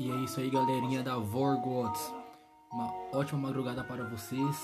[0.00, 2.00] E é isso aí, galerinha da Vorgots.
[2.72, 4.56] Uma ótima madrugada para vocês.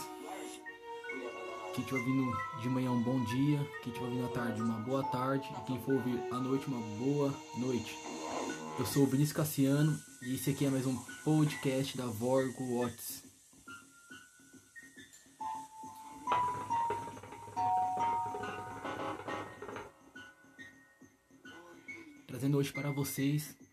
[1.75, 3.59] Quem estiver ouvindo de manhã, um bom dia.
[3.82, 5.46] Quem estiver ouvindo à tarde, uma boa tarde.
[5.59, 7.99] E quem for ouvir à noite, uma boa noite.
[8.79, 13.23] Eu sou o Vinícius Cassiano e esse aqui é mais um podcast da Vorgots.
[22.26, 23.65] Trazendo hoje para vocês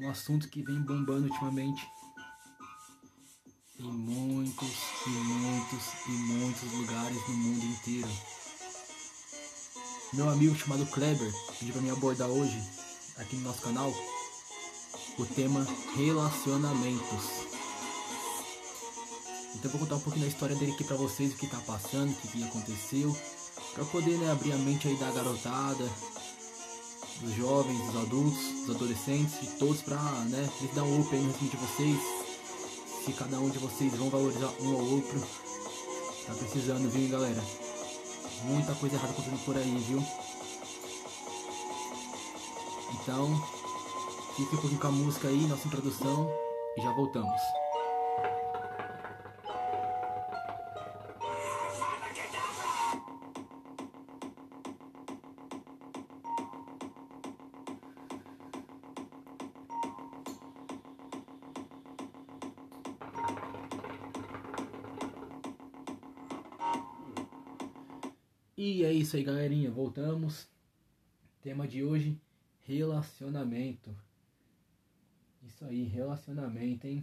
[0.00, 1.86] um assunto que vem bombando ultimamente
[3.78, 4.72] em muitos
[5.06, 8.08] e muitos e muitos lugares no mundo inteiro.
[10.14, 12.62] Meu amigo chamado Kleber pediu para mim abordar hoje,
[13.18, 13.92] aqui no nosso canal,
[15.18, 17.50] o tema relacionamentos.
[19.54, 21.58] Então eu vou contar um pouquinho da história dele aqui para vocês, o que tá
[21.66, 23.14] passando, o que, que aconteceu,
[23.74, 25.84] para poder né, abrir a mente aí da garotada,
[27.20, 31.22] dos jovens, dos adultos, dos adolescentes, de todos para né, eles dar um up aí
[31.22, 31.98] no ritmo de vocês.
[33.04, 35.20] Se cada um de vocês vão valorizar um ao outro.
[36.26, 37.42] Tá precisando, viu, galera?
[38.44, 40.02] Muita coisa errada acontecendo por aí, viu?
[42.94, 43.42] Então,
[44.36, 46.30] fique um pouquinho com a música aí, nossa introdução,
[46.76, 47.59] e já voltamos.
[68.62, 69.70] E é isso aí, galerinha.
[69.70, 70.46] Voltamos.
[71.40, 72.20] Tema de hoje:
[72.60, 73.96] relacionamento.
[75.42, 77.02] Isso aí, relacionamento, hein?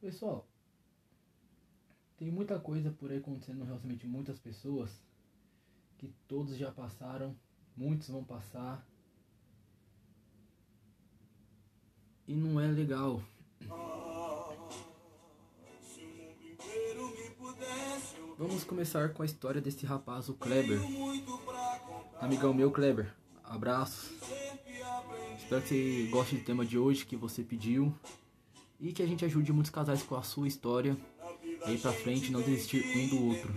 [0.00, 0.48] Pessoal,
[2.16, 5.02] tem muita coisa por aí acontecendo no relacionamento de muitas pessoas
[5.98, 7.36] que todos já passaram,
[7.76, 8.82] muitos vão passar.
[12.26, 13.22] E não é legal.
[18.38, 20.78] Vamos começar com a história desse rapaz, o Kleber.
[22.20, 23.12] Amigão meu, Kleber,
[23.42, 24.12] abraços.
[25.36, 27.92] Espero que você goste do tema de hoje que você pediu.
[28.78, 30.96] E que a gente ajude muitos casais com a sua história.
[31.42, 33.52] E aí pra frente, não desistir um do outro.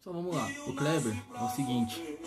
[0.00, 0.48] Só vamos lá.
[0.66, 2.18] O Kleber é o seguinte.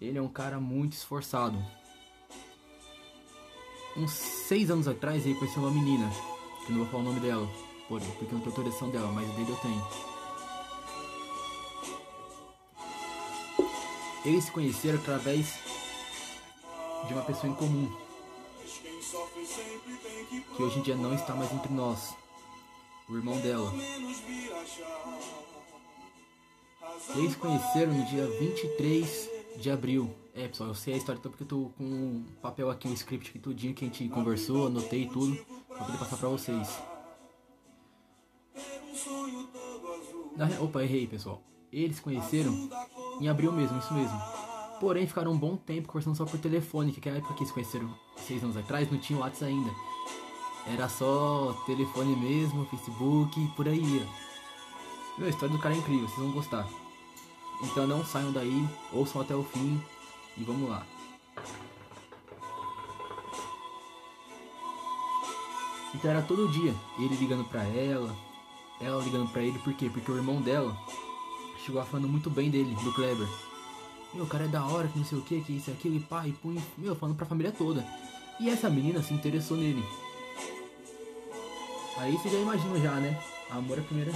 [0.00, 1.62] Ele é um cara muito esforçado
[3.96, 6.10] uns seis anos atrás ele conheceu uma menina,
[6.64, 7.48] que não vou falar o nome dela,
[7.88, 9.86] porque eu não tenho autorização dela, mas dele eu tenho.
[14.24, 15.54] Eles se conheceram através
[17.06, 17.90] de uma pessoa em comum,
[20.56, 22.14] que hoje em dia não está mais entre nós,
[23.08, 23.72] o irmão dela.
[27.14, 30.14] Eles se conheceram no dia 23 de abril.
[30.34, 33.30] É, pessoal, eu sei a história porque eu tô com um papel aqui, um script
[33.30, 35.36] aqui tudinho que a gente conversou, anotei tudo,
[35.68, 36.78] pra poder passar pra vocês.
[40.36, 41.42] Na, opa, errei, pessoal.
[41.72, 42.68] Eles conheceram
[43.20, 44.20] em abril mesmo, isso mesmo.
[44.78, 47.94] Porém, ficaram um bom tempo conversando só por telefone, que naquela época que eles conheceram
[48.18, 49.70] seis anos atrás, não tinha WhatsApp ainda.
[50.66, 54.06] Era só telefone mesmo, Facebook, por aí.
[55.16, 56.85] Meu, a história do cara é incrível, vocês vão gostar.
[57.62, 59.80] Então não saiam daí, ouçam até o fim
[60.36, 60.86] e vamos lá.
[65.94, 68.14] Então era todo dia ele ligando pra ela,
[68.80, 69.88] ela ligando pra ele, por quê?
[69.88, 70.76] Porque o irmão dela
[71.64, 73.26] chegou falando muito bem dele, do Kleber.
[74.12, 76.00] Meu, o cara é da hora, que não sei o que, que isso, aquilo, e
[76.00, 77.86] pá, e punho, meu, falando pra família toda.
[78.38, 79.82] E essa menina se interessou nele.
[81.98, 83.18] Aí você já imagina já, né?
[83.50, 84.12] Amor à primeira.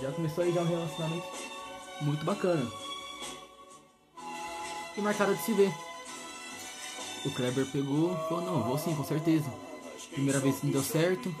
[0.00, 1.26] Já começou aí já um relacionamento
[2.00, 2.66] muito bacana.
[4.96, 5.72] E marcaram de se ver.
[7.24, 9.52] O Kleber pegou e falou, não, vou sim, com certeza.
[10.12, 11.34] Primeira vez não deu certo.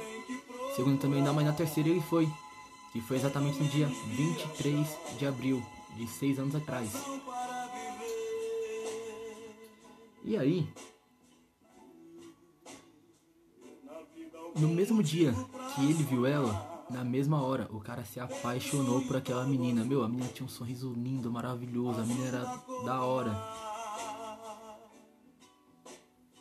[0.76, 2.28] Segunda também não, mas na terceira ele foi.
[2.92, 4.86] Que foi exatamente no dia 23
[5.18, 5.62] de abril,
[5.96, 6.90] de seis anos atrás.
[10.24, 10.68] E aí,
[14.56, 15.34] no mesmo dia
[15.74, 19.84] que ele viu ela, na mesma hora, o cara se apaixonou por aquela menina.
[19.84, 22.00] Meu, a menina tinha um sorriso lindo, maravilhoso.
[22.00, 22.44] A menina era
[22.84, 23.32] da hora.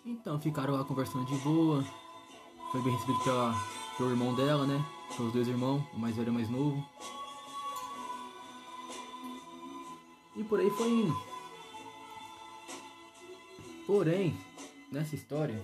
[0.03, 1.85] Então ficaram lá conversando de boa.
[2.71, 3.53] Foi bem recebido pela,
[3.97, 4.83] pelo irmão dela, né?
[5.15, 6.83] Pelos dois irmãos, o mais velho e o mais novo.
[10.35, 11.15] E por aí foi indo.
[13.85, 14.35] Porém,
[14.91, 15.61] nessa história,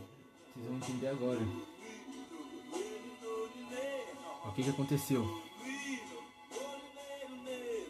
[0.54, 1.75] vocês vão entender agora.
[4.56, 5.22] O que, que aconteceu?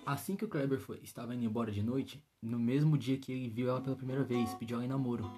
[0.03, 3.47] Assim que o Kleber foi, estava indo embora de noite, no mesmo dia que ele
[3.47, 5.29] viu ela pela primeira vez, pediu ela em namoro.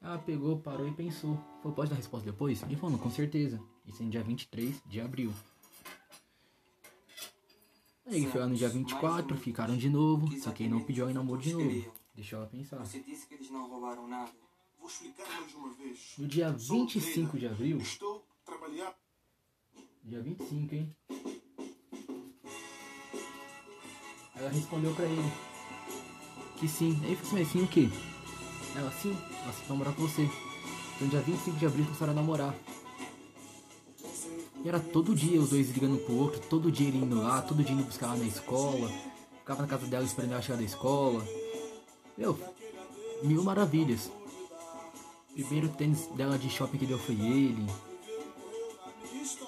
[0.00, 1.36] Ela pegou, parou e pensou.
[1.60, 2.62] Falou, pode dar a resposta depois?
[2.62, 3.60] Ele falou, com certeza.
[3.88, 5.34] Isso é no dia 23 de abril.
[8.06, 11.10] Aí foi lá no dia 24, ficaram de novo, só que ele não pediu ela
[11.10, 11.92] em namoro de novo.
[12.14, 12.78] Deixou ela pensar.
[12.86, 14.30] Você disse que eles não roubaram nada.
[14.78, 16.14] Vou explicar mais uma vez.
[16.16, 18.97] No dia Sou 25 de abril, Estou trabalhar.
[20.08, 20.96] Dia 25, hein?
[24.34, 25.32] Ela respondeu pra ele
[26.56, 26.98] que sim.
[27.02, 27.88] Aí ele falou assim, sim o quê?
[28.74, 30.28] Ela, sim, ela se namorar com você.
[30.96, 32.54] Então dia 25 de abril começaram a namorar.
[34.64, 37.62] E era todo dia os dois ligando pro outro, todo dia ele indo lá, todo
[37.62, 38.90] dia indo buscar ela na escola.
[39.40, 41.22] Ficava na casa dela esperando ela chegar da escola.
[42.16, 42.38] Meu,
[43.22, 44.10] mil maravilhas.
[45.34, 47.66] Primeiro tênis dela de shopping que deu foi ele.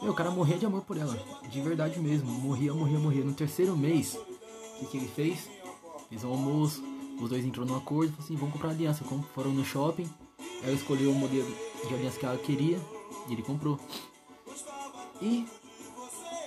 [0.02, 1.14] Meu, o cara morria de amor por ela.
[1.50, 2.31] De verdade mesmo.
[2.31, 3.25] Morria, morria, morria.
[3.25, 5.49] No terceiro mês, o que, que ele fez?
[6.08, 6.82] Fez um almoço.
[7.20, 8.11] Os dois entrou num acordo.
[8.12, 9.05] Falou assim, vamos comprar aliança.
[9.05, 10.08] Com- Foram no shopping.
[10.62, 11.50] Ela escolheu o modelo
[11.87, 12.81] de aliança que ela queria.
[13.29, 13.79] E ele comprou.
[15.20, 15.47] E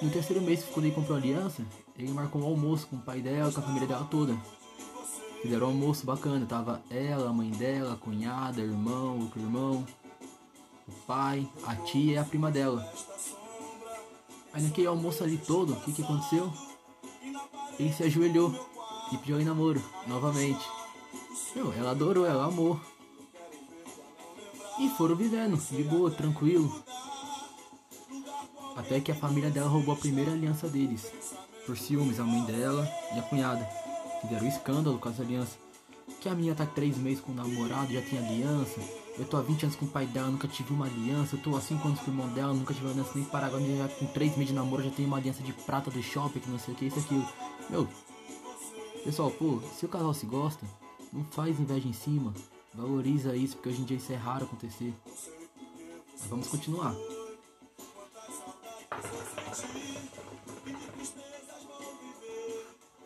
[0.01, 1.63] no terceiro mês, quando ele comprou a aliança,
[1.97, 4.35] ele marcou um almoço com o pai dela, com a família dela toda.
[5.43, 6.43] Fizeram um almoço bacana.
[6.47, 9.85] Tava ela, a mãe dela, a cunhada, irmão, outro irmão,
[10.87, 12.83] o pai, a tia e a prima dela.
[14.53, 16.53] Aí naquele almoço ali todo, o que, que aconteceu?
[17.79, 18.53] Ele se ajoelhou
[19.11, 20.63] e pediu em namoro, novamente.
[21.55, 22.79] Meu, ela adorou, ela amou.
[24.79, 26.83] E foram vivendo, de boa, tranquilo.
[28.75, 31.11] Até que a família dela roubou a primeira aliança deles.
[31.65, 33.65] Por ciúmes, a mãe dela e a cunhada.
[34.21, 35.57] Fizeram escândalo com as alianças.
[36.19, 38.79] Que a minha tá três meses com o namorado, já tem aliança.
[39.17, 41.35] Eu tô há 20 anos com o pai dela, nunca tive uma aliança.
[41.35, 43.45] Eu tô há 5 anos com o irmão dela, nunca tive uma aliança nem para
[43.45, 43.63] agora.
[43.63, 46.49] Já com 3 meses de namoro, já tenho uma aliança de prata do shopping, que
[46.49, 47.27] não sei o que, isso aquilo.
[47.69, 47.87] Meu,
[49.03, 50.65] pessoal, pô, se o casal se gosta,
[51.11, 52.33] não faz inveja em cima.
[52.73, 54.93] Valoriza isso, porque hoje em dia isso é raro acontecer.
[56.13, 56.95] Mas vamos continuar.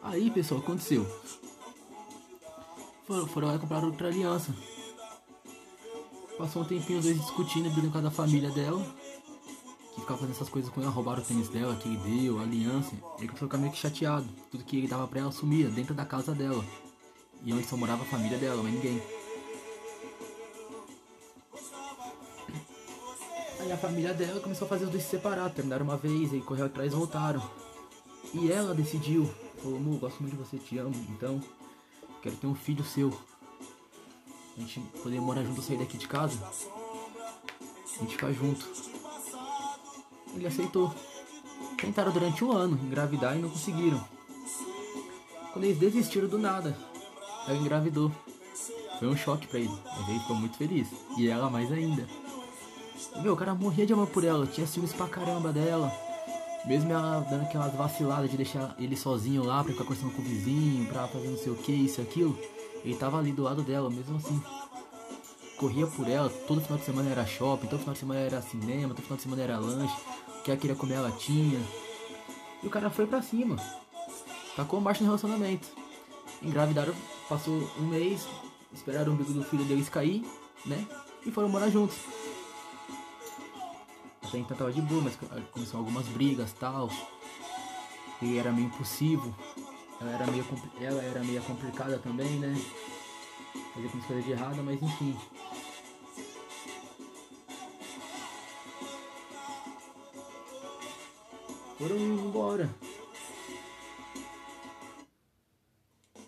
[0.02, 1.06] Aí, pessoal, aconteceu.
[3.06, 4.56] Foram, compraram outra aliança.
[6.38, 8.80] Passou um tempinho, os dois discutindo, brigando com a da família dela.
[9.94, 12.44] Que ficava fazendo essas coisas com ela, roubaram o tênis dela, que ele deu, a
[12.44, 12.92] aliança.
[13.18, 14.28] Ele começou a ficar meio que chateado.
[14.52, 16.64] Tudo que ele dava pra ela sumia dentro da casa dela.
[17.44, 19.02] E onde só morava a família dela, mas ninguém.
[23.60, 25.50] Aí a família dela começou a fazer os dois se separar.
[25.50, 27.42] Terminaram uma vez, aí correu atrás e voltaram.
[28.34, 29.28] E ela decidiu,
[29.62, 31.42] falou, amor, gosto muito de você, te amo, então
[32.22, 33.18] quero ter um filho seu.
[34.58, 36.40] A gente poder morar junto, sair daqui de casa.
[36.44, 38.68] A gente ficar junto.
[40.34, 40.92] Ele aceitou.
[41.80, 44.04] Tentaram durante um ano engravidar e não conseguiram.
[45.54, 46.76] Quando eles desistiram do nada,
[47.48, 48.12] ela engravidou.
[48.98, 50.88] Foi um choque pra ele, mas ele ficou muito feliz.
[51.18, 52.08] E ela mais ainda.
[53.22, 55.92] Meu, o cara morria de amor por ela, tinha ciúmes pra caramba dela.
[56.66, 60.26] Mesmo ela dando aquelas vaciladas de deixar ele sozinho lá pra ficar conversando com o
[60.26, 62.38] vizinho, pra fazer não sei o que, isso e aquilo,
[62.84, 64.42] ele tava ali do lado dela, mesmo assim.
[65.58, 68.94] Corria por ela, todo final de semana era shopping, todo final de semana era cinema,
[68.94, 69.96] todo final de semana era lanche,
[70.40, 71.60] o que ela queria comer ela tinha.
[72.62, 73.56] E o cara foi pra cima.
[74.56, 75.68] Tacou marcha no relacionamento.
[76.42, 76.94] Engravidaram,
[77.28, 78.28] passou um mês,
[78.74, 80.26] esperaram o umbigo do filho deles cair,
[80.66, 80.88] né?
[81.26, 81.98] E foram morar juntos.
[84.24, 85.18] Até então tava de boa, mas
[85.52, 86.90] começou algumas brigas tal.
[88.22, 89.34] Ele era meio impulsivo.
[90.00, 90.46] Ela era meio,
[90.80, 92.54] ela era meio complicada também, né?
[93.74, 95.18] Fazia algumas coisas de errada, mas enfim.
[101.78, 102.70] Foram embora.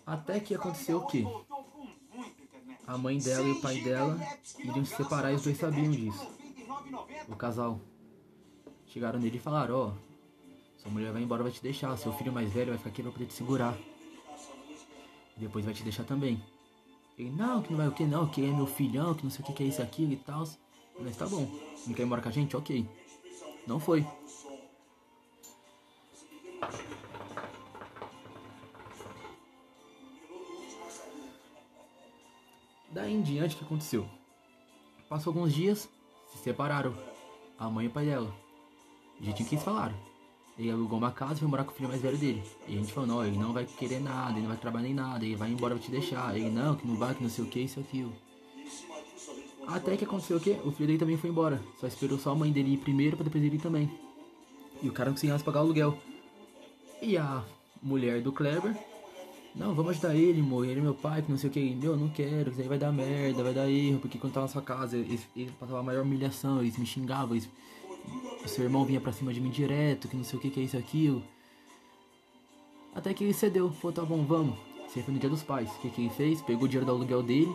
[0.06, 1.24] Até que aconteceu o quê?
[2.86, 4.18] A mãe dela e o pai dela
[4.58, 6.28] iriam se separar e os dois sabiam disso.
[7.28, 7.80] O casal.
[8.86, 10.09] Chegaram nele e falaram, ó,
[10.80, 13.12] sua mulher vai embora, vai te deixar, seu filho mais velho vai ficar aqui pra
[13.12, 13.76] poder te segurar.
[15.36, 16.42] E depois vai te deixar também.
[17.18, 19.44] Ele, não, que não vai o que não, que é meu filhão, que não sei
[19.44, 20.48] o que, que é isso, aquilo e tal.
[20.98, 21.46] Mas tá bom,
[21.86, 22.56] não quer ir embora com a gente?
[22.56, 22.86] Ok.
[23.66, 24.06] Não foi.
[32.90, 34.08] Daí em diante, o que aconteceu?
[35.10, 35.88] Passou alguns dias,
[36.32, 36.94] se separaram.
[37.58, 38.34] A mãe e o pai dela.
[39.18, 40.09] Do jeitinho que eles falaram.
[40.60, 42.42] Ele alugou uma casa e foi morar com o filho mais velho dele.
[42.68, 44.92] E a gente falou, não, ele não vai querer nada, ele não vai trabalhar nem
[44.92, 46.36] nada, ele vai embora, vai te deixar.
[46.36, 48.12] Ele, não, que não vai, que não sei o que, isso aquilo.
[49.66, 50.58] Até que aconteceu o quê?
[50.62, 51.62] O filho dele também foi embora.
[51.80, 53.90] Só esperou só a mãe dele ir primeiro pra depois ele ir também.
[54.82, 55.96] E o cara não conseguia mais pagar o aluguel.
[57.00, 57.42] E a
[57.82, 58.76] mulher do Kleber.
[59.54, 60.66] Não, vamos ajudar ele, amor.
[60.66, 61.74] Ele é meu pai, que não sei o que.
[61.74, 64.52] Meu, não quero, isso aí vai dar merda, vai dar erro, porque quando tava na
[64.52, 67.48] sua casa, eles, eles passavam a maior humilhação, eles me xingavam, eles...
[68.48, 70.62] seu irmão vinha pra cima de mim direto, que não sei o que, que é
[70.62, 71.22] isso aquilo.
[72.94, 74.56] Até que ele cedeu, falou, tá bom, vamos.
[74.86, 75.70] Isso foi no dia dos pais.
[75.70, 76.42] O que, que ele fez?
[76.42, 77.54] Pegou o dinheiro do aluguel dele,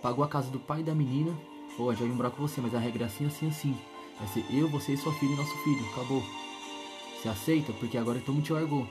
[0.00, 1.36] pagou a casa do pai da menina.
[1.76, 3.76] Pô, já vim morar com você, mas a regra é assim, assim, assim.
[4.18, 5.84] Vai ser eu, você e sua filha e nosso filho.
[5.92, 6.22] Acabou.
[7.20, 7.72] Você aceita?
[7.72, 8.86] Porque agora todo mundo te largou.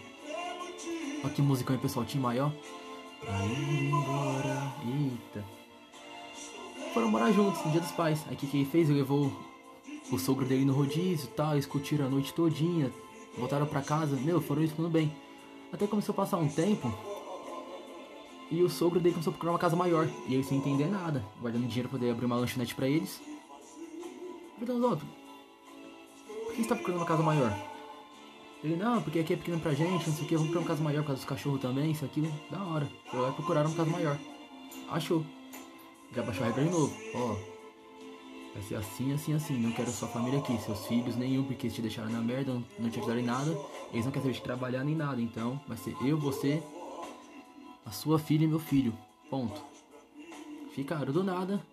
[1.24, 2.06] Olha que musicão aí, pessoal.
[2.06, 2.52] Tim Maior.
[3.24, 4.74] Embora.
[4.86, 5.46] Eita.
[6.94, 8.26] Foram morar juntos no dia dos pais.
[8.28, 8.90] Aí o que, que ele fez?
[8.90, 9.32] Ele levou
[10.12, 11.54] o sogro dele no rodízio e tal.
[11.54, 12.92] Eles curtiram a noite todinha.
[13.38, 14.16] Voltaram pra casa.
[14.16, 15.16] Meu, foram tudo bem.
[15.72, 16.94] Até começou a passar um tempo.
[18.52, 20.08] E o sogro dele começou a procurar uma casa maior.
[20.28, 21.24] E ele sem entender nada.
[21.40, 23.22] Guardando dinheiro pra poder abrir uma lanchonete pra eles.
[24.58, 25.10] Perguntando aos outros.
[26.46, 27.70] Por que você tá procurando uma casa maior?
[28.62, 30.68] Ele, não, porque aqui é pequeno pra gente, não sei o que, vamos pra uma
[30.68, 32.90] casa maior por causa dos cachorros também, isso aqui, da hora.
[33.10, 34.20] Foi lá procurar uma casa maior.
[34.90, 35.24] Achou.
[36.14, 36.94] Já baixou a regra de novo.
[37.16, 37.59] Ó.
[38.54, 39.58] Vai ser assim, assim, assim.
[39.58, 42.64] Não quero sua família aqui, seus filhos nenhum, porque eles te deixaram na merda, não,
[42.80, 43.52] não te ajudaram em nada.
[43.92, 46.62] Eles não querem saber de trabalhar nem nada, então vai ser eu, você,
[47.86, 48.94] a sua filha e meu filho.
[49.30, 49.62] Ponto.
[50.74, 51.64] Ficaram do nada.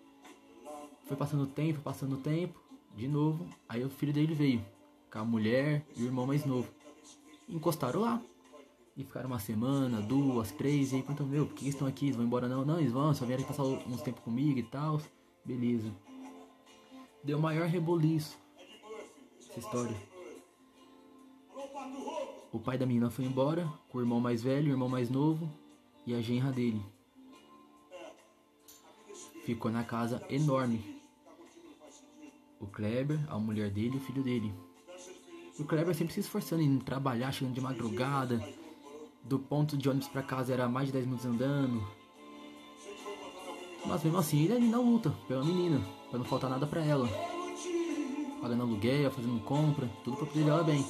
[1.06, 2.61] Foi passando tempo, passando tempo.
[2.95, 3.47] De novo.
[3.68, 4.64] Aí o filho dele veio.
[5.12, 6.68] Com a mulher e o irmão mais novo.
[7.49, 8.21] Encostaram lá.
[8.97, 10.92] E ficaram uma semana, duas, três.
[10.92, 12.06] E aí perguntam, meu, por que eles estão aqui?
[12.06, 12.64] Eles vão embora não?
[12.64, 15.00] Não, eles vão, só vieram passar uns tempos comigo e tal.
[15.45, 15.92] Beleza.
[17.26, 18.38] Deu maior reboliço.
[19.40, 19.97] Essa história.
[22.52, 25.50] O pai da menina foi embora, com o irmão mais velho, o irmão mais novo
[26.06, 26.80] e a genra dele.
[29.45, 31.02] Ficou na casa enorme.
[32.61, 34.54] O Kleber, a mulher dele e o filho dele.
[35.59, 38.40] O Kleber sempre se esforçando em trabalhar, chegando de madrugada.
[39.25, 42.06] Do ponto de ônibus pra casa era mais de 10 minutos andando.
[43.87, 47.09] Mas mesmo assim, ele ainda luta pela menina, pra não faltar nada pra ela.
[48.40, 50.85] Pagando aluguel, fazendo compra, tudo pra poder ela bem.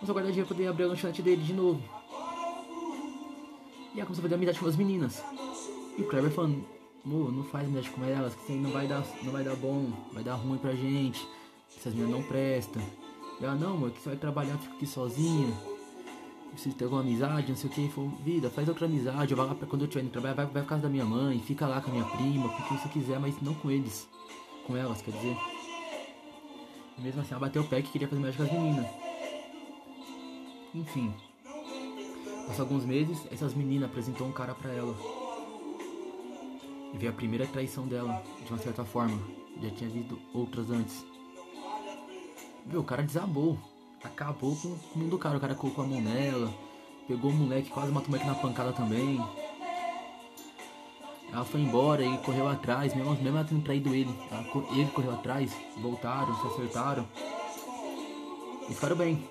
[0.00, 1.82] Mas guardar dinheiro pra poder abrir a lanchonete dele de novo.
[3.94, 5.22] E ela começou a fazer amizade com as meninas.
[5.98, 6.64] E o Kleber falando,
[7.04, 9.56] Mo, não faz amizade com elas, que isso aí não vai dar, não vai dar
[9.56, 11.26] bom, vai dar ruim pra gente.
[11.76, 12.82] Essas meninas não prestam.
[13.40, 15.52] E ela, não, mano, que você vai trabalhar, fica aqui sozinha.
[16.50, 17.88] Preciso ter alguma amizade, não sei o que.
[17.88, 20.62] Falou, vida, faz outra amizade, vou lá pra quando eu estiver indo trabalhar, vai, vai
[20.62, 23.18] pra casa da minha mãe, fica lá com a minha prima, com quem você quiser,
[23.18, 24.08] mas não com eles.
[24.66, 25.36] Com elas, quer dizer.
[26.98, 28.86] E mesmo assim, ela bateu o pé que queria fazer amizade com as meninas.
[30.74, 31.14] Enfim.
[32.46, 34.94] Passou alguns meses, essas meninas apresentou um cara pra ela.
[36.92, 39.18] E veio a primeira traição dela, de uma certa forma.
[39.62, 41.04] Já tinha visto outras antes.
[42.66, 43.58] Viu, o cara desabou.
[44.02, 45.36] Acabou com o mundo do cara.
[45.36, 46.52] O cara colocou a mão nela.
[47.06, 49.20] Pegou o moleque, quase matou o moleque na pancada também.
[51.32, 54.12] Ela foi embora e correu atrás, mesmo, mesmo ela tendo traído ele.
[54.30, 57.06] Ela, ele correu atrás, voltaram, se acertaram.
[58.68, 59.28] E ficaram bem.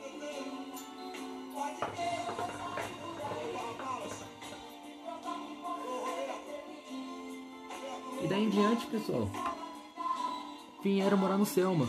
[8.21, 9.29] E daí em diante, pessoal,
[10.83, 11.87] vieram morar no Selma.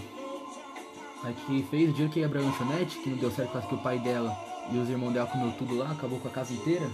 [1.22, 3.68] Aí que fez o dia que ia abrir a lanchonete, que não deu certo quase
[3.68, 4.34] que o pai dela
[4.72, 6.86] e os irmãos dela comeu tudo lá, acabou com a casa inteira.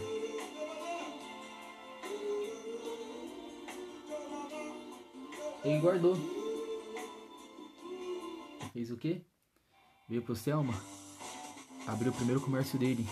[5.64, 6.16] Ele guardou.
[8.73, 9.23] Fez o quê?
[10.09, 10.75] Veio pro Selma,
[11.87, 13.06] abriu o primeiro comércio dele.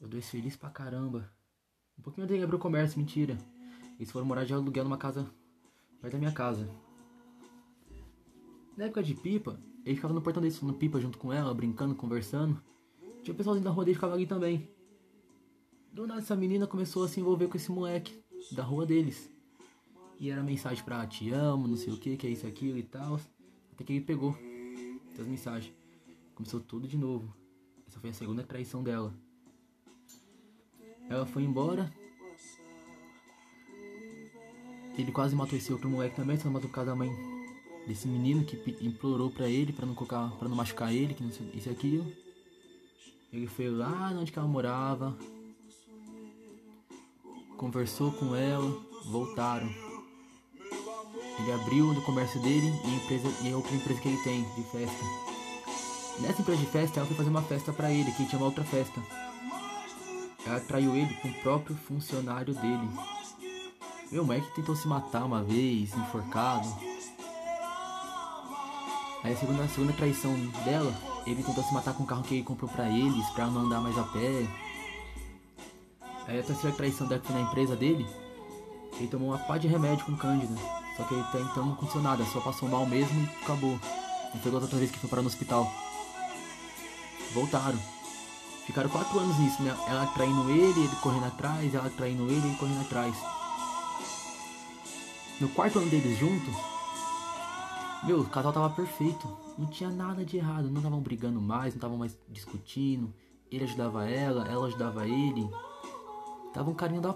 [0.00, 1.30] Os dois felizes pra caramba.
[1.98, 3.38] Um pouquinho antes ele abriu o comércio, mentira.
[3.96, 5.30] Eles foram morar de aluguel numa casa
[6.00, 6.68] perto da minha casa.
[8.76, 11.94] Na época de pipa, ele ficava no portão dele no pipa junto com ela, brincando,
[11.94, 12.62] conversando.
[13.22, 14.68] Tinha o pessoalzinho da rua dele que ficava ali também.
[15.92, 18.18] Do nada essa menina começou a se envolver com esse moleque
[18.52, 19.30] da rua deles.
[20.18, 22.82] E era mensagem pra te amo, não sei o que, que é isso, aquilo e
[22.82, 23.20] tal.
[23.72, 24.36] Até que ele pegou
[25.12, 25.74] essas mensagens.
[26.34, 27.34] Começou tudo de novo.
[27.86, 29.12] Essa foi a segunda traição dela.
[31.10, 31.92] Ela foi embora.
[34.96, 37.31] Ele quase matou esse outro moleque também, só matou por causa da mãe
[37.86, 41.30] desse menino que implorou pra ele pra não colocar, para não machucar ele, que não
[41.30, 42.12] sei, isso e aquilo.
[43.32, 45.16] Ele foi lá onde ela morava,
[47.56, 48.70] conversou com ela,
[49.06, 49.68] voltaram.
[51.38, 54.42] Ele abriu o comércio dele e a, empresa, e a outra empresa que ele tem
[54.54, 55.04] de festa.
[56.20, 58.64] Nessa empresa de festa, ela foi fazer uma festa pra ele, que tinha uma outra
[58.64, 59.00] festa.
[60.44, 62.88] Ela traiu ele com o próprio funcionário dele.
[64.10, 66.68] Meu moleque tentou se matar uma vez, enforcado.
[69.22, 70.92] Aí a segunda, a segunda traição dela
[71.26, 73.80] Ele tentou se matar com o carro que ele comprou pra eles, pra não andar
[73.80, 74.46] mais a pé.
[76.26, 78.06] Aí a terceira traição dela foi na empresa dele.
[78.98, 80.54] Ele tomou uma pá de remédio com cândida.
[80.96, 83.78] Só que até então não aconteceu nada, só passou mal mesmo e acabou.
[84.34, 85.72] Não pegou outra vez que foi parar no hospital.
[87.32, 87.78] Voltaram.
[88.66, 89.76] Ficaram quatro anos nisso, né?
[89.88, 93.14] Ela traindo ele, ele correndo atrás, ela traindo ele, ele correndo atrás.
[95.40, 96.54] No quarto ano deles juntos,
[98.04, 99.28] meu, o casal tava perfeito.
[99.56, 100.68] Não tinha nada de errado.
[100.68, 103.12] Não estavam brigando mais, não estavam mais discutindo.
[103.50, 105.48] Ele ajudava ela, ela ajudava ele.
[106.52, 107.12] Tava um carinho da.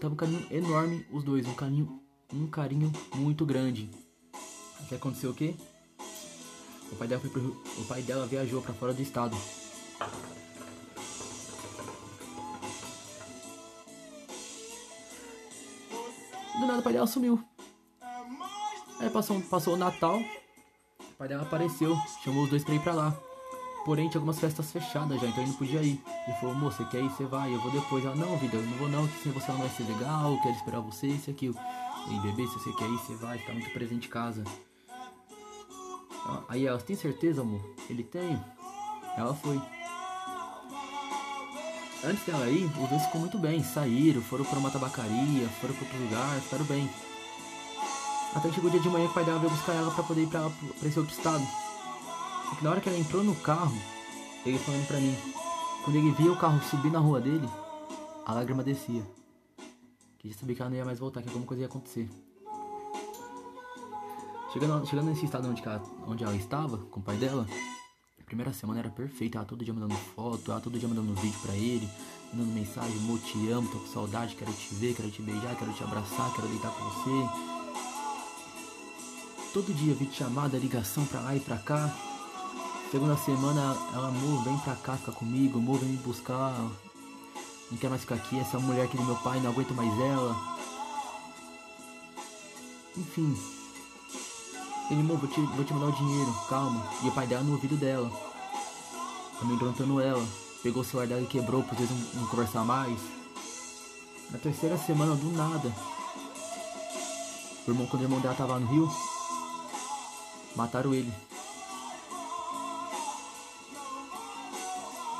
[0.00, 1.46] Tava um carinho enorme, os dois.
[1.46, 2.00] Um carinho.
[2.32, 3.90] Um carinho muito grande.
[4.80, 5.54] Até aconteceu o quê?
[6.90, 7.62] O pai dela, foi pro...
[7.78, 9.36] o pai dela viajou para fora do estado.
[16.58, 17.51] Do nada o pai dela sumiu.
[19.02, 22.94] Aí passou, passou o Natal, o pai dela apareceu, chamou os dois pra ir pra
[22.94, 23.12] lá.
[23.84, 26.00] Porém, tinha algumas festas fechadas já, então ele não podia ir.
[26.28, 27.10] Ele falou, moça, quer ir?
[27.10, 28.04] Você vai, eu vou depois.
[28.04, 30.54] Ela, não, vida, eu não vou não, que sem você não vai ser legal, quero
[30.54, 31.56] esperar você, isso e aquilo.
[32.10, 34.44] E bebê, se você quer ir, você vai, tá muito presente em casa.
[36.48, 37.60] Aí ela, tem certeza, amor?
[37.90, 38.40] Ele tem?
[39.16, 39.60] Ela foi.
[42.04, 43.64] Antes dela ir, os dois ficou muito bem.
[43.64, 46.88] Saíram, foram para uma tabacaria, foram para outro lugar, ficaram bem.
[48.34, 50.04] Até que chegou o dia de manhã que o pai dela veio buscar ela para
[50.04, 51.44] poder ir pra, pra esse outro estado.
[52.48, 53.76] Só que na hora que ela entrou no carro,
[54.44, 55.16] ele falando pra mim.
[55.84, 57.48] Quando ele via o carro subir na rua dele,
[58.24, 59.02] a lágrima descia.
[60.18, 62.08] Que já sabia que ela não ia mais voltar, que alguma coisa ia acontecer.
[64.52, 67.46] Chegando, chegando nesse estado onde ela, onde ela estava, com o pai dela,
[68.20, 71.40] a primeira semana era perfeita, ela todo dia mandando foto, ela todo dia mandando vídeo
[71.40, 71.88] pra ele,
[72.32, 75.82] mandando mensagem, te amo, tô com saudade, quero te ver, quero te beijar, quero te
[75.82, 77.61] abraçar, quero deitar com você.
[79.52, 81.94] Todo dia vídeo chamada, ligação pra lá e pra cá.
[82.90, 86.54] Segunda semana, ela, amor, vem pra cá, fica comigo, amor, vem me buscar.
[87.70, 90.34] Não quero mais ficar aqui, essa mulher aqui do meu pai, não aguento mais ela.
[92.96, 93.36] Enfim,
[94.90, 96.86] ele, amor, vou te, vou te mandar o dinheiro, calma.
[97.02, 98.10] E o pai dela no ouvido dela.
[99.40, 100.26] Amedrontando ela.
[100.62, 102.98] Pegou o celular dela e quebrou, por não, não conversar mais.
[104.30, 105.74] Na terceira semana, do nada.
[107.66, 108.90] O irmão, quando o irmão dela tava no Rio,
[110.56, 111.12] mataram ele.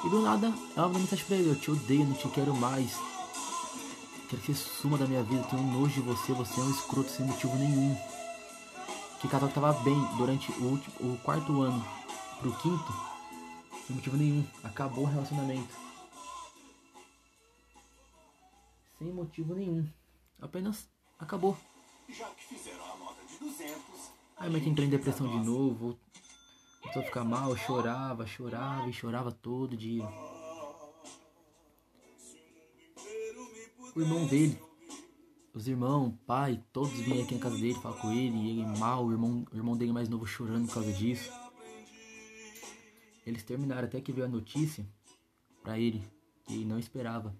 [0.04, 2.92] E do nada, ela mandou mensagem pra ele, eu te odeio, não te quero mais.
[4.28, 7.10] Quero que você suma da minha vida, tenho nojo de você, você é um escroto
[7.10, 7.96] sem motivo nenhum
[9.22, 11.80] que casal que tava bem durante o, último, o quarto ano
[12.40, 12.92] pro quinto,
[13.86, 15.72] sem motivo nenhum, acabou o relacionamento.
[18.98, 19.88] Sem motivo nenhum.
[20.40, 20.88] Apenas
[21.20, 21.56] acabou.
[24.36, 25.98] Aí minha entrou em depressão de novo,
[26.82, 30.06] voltou a ficar mal, chorava, chorava e chorava todo dia.
[33.94, 34.58] O irmão dele
[35.54, 39.04] os irmãos, pai, todos vinham aqui na casa dele falar com ele, e ele mal,
[39.04, 41.30] o irmão, o irmão dele mais novo chorando por causa disso.
[43.26, 44.86] Eles terminaram até que veio a notícia
[45.62, 46.02] para ele,
[46.46, 47.36] que ele não esperava,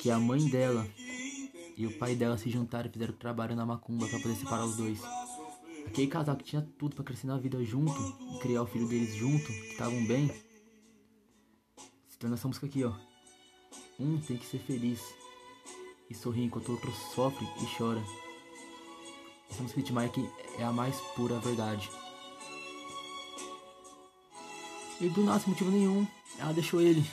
[0.00, 0.86] que a mãe dela
[1.76, 4.76] e o pai dela se juntaram e fizeram trabalho na macumba para poder separar os
[4.76, 4.98] dois.
[5.90, 7.92] Aquele casal que tinha tudo para crescer na vida junto
[8.32, 10.28] e criar o filho deles junto, que estavam bem,
[12.08, 12.92] se torna essa música aqui, ó.
[13.98, 15.00] Um tem que ser feliz
[16.08, 18.00] e sorri enquanto o outro sofre e chora.
[19.50, 21.90] Essa música de Mike é a mais pura verdade.
[25.00, 26.06] E do nada, sem motivo nenhum,
[26.38, 27.04] ela deixou ele.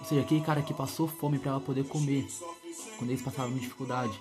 [0.00, 2.26] Ou seja, aquele cara que passou fome para ela poder comer
[2.98, 4.20] quando eles passavam dificuldade.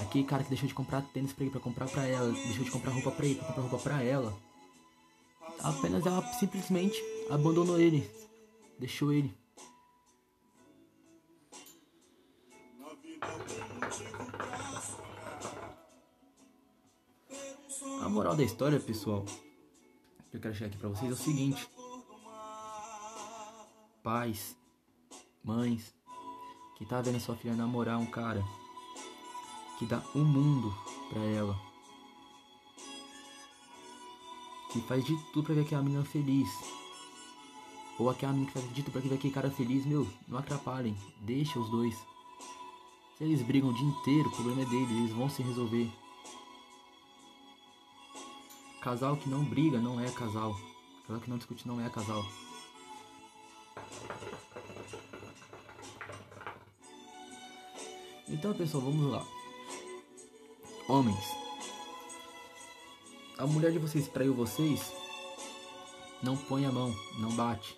[0.00, 2.70] Aquele cara que deixou de comprar tênis pra ele pra comprar pra ela, deixou de
[2.70, 4.36] comprar roupa pra ele pra comprar roupa pra ela.
[5.60, 8.08] Apenas ela simplesmente abandonou ele,
[8.78, 9.34] deixou ele.
[18.02, 19.24] A moral da história, pessoal,
[20.30, 21.68] que eu quero chegar aqui pra vocês é o seguinte:
[24.02, 24.56] pais,
[25.42, 25.92] mães,
[26.76, 28.44] que tá vendo sua filha namorar um cara
[29.78, 30.74] que dá um mundo
[31.10, 31.58] pra ela,
[34.72, 36.48] que faz de tudo pra ver aquela menina feliz,
[37.98, 40.96] ou aquela menina que faz de tudo pra ver aquele cara feliz, meu, não atrapalhem,
[41.20, 41.94] deixa os dois.
[43.16, 45.90] Se eles brigam o dia inteiro, o problema é deles, eles vão se resolver.
[48.82, 50.54] Casal que não briga não é casal.
[51.06, 52.24] Casal que não discute não é casal.
[58.28, 59.26] Então, pessoal, vamos lá.
[60.88, 61.34] Homens,
[63.36, 64.92] a mulher de vocês traiu vocês
[66.22, 67.76] Não põe a mão, não bate.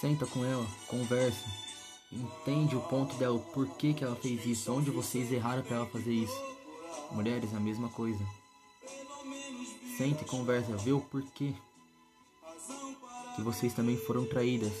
[0.00, 1.44] Senta com ela, conversa.
[2.12, 5.86] Entende o ponto dela, o porquê que ela fez isso, onde vocês erraram para ela
[5.86, 6.40] fazer isso.
[7.10, 8.24] Mulheres, a mesma coisa.
[9.96, 11.54] Senta e conversa, vê o porquê
[13.34, 14.72] que vocês também foram traídas.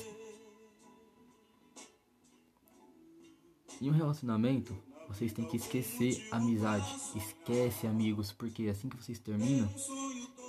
[3.82, 4.74] Em um relacionamento,
[5.14, 6.86] vocês têm que esquecer amizade.
[7.14, 9.72] Esquece amigos, porque assim que vocês terminam,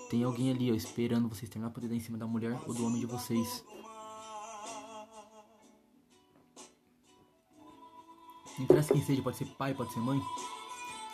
[0.09, 2.73] tem alguém ali ó, esperando vocês terminar pra poder dar em cima da mulher ou
[2.73, 3.63] do homem de vocês.
[8.57, 10.19] Não interessa quem seja, pode ser pai, pode ser mãe.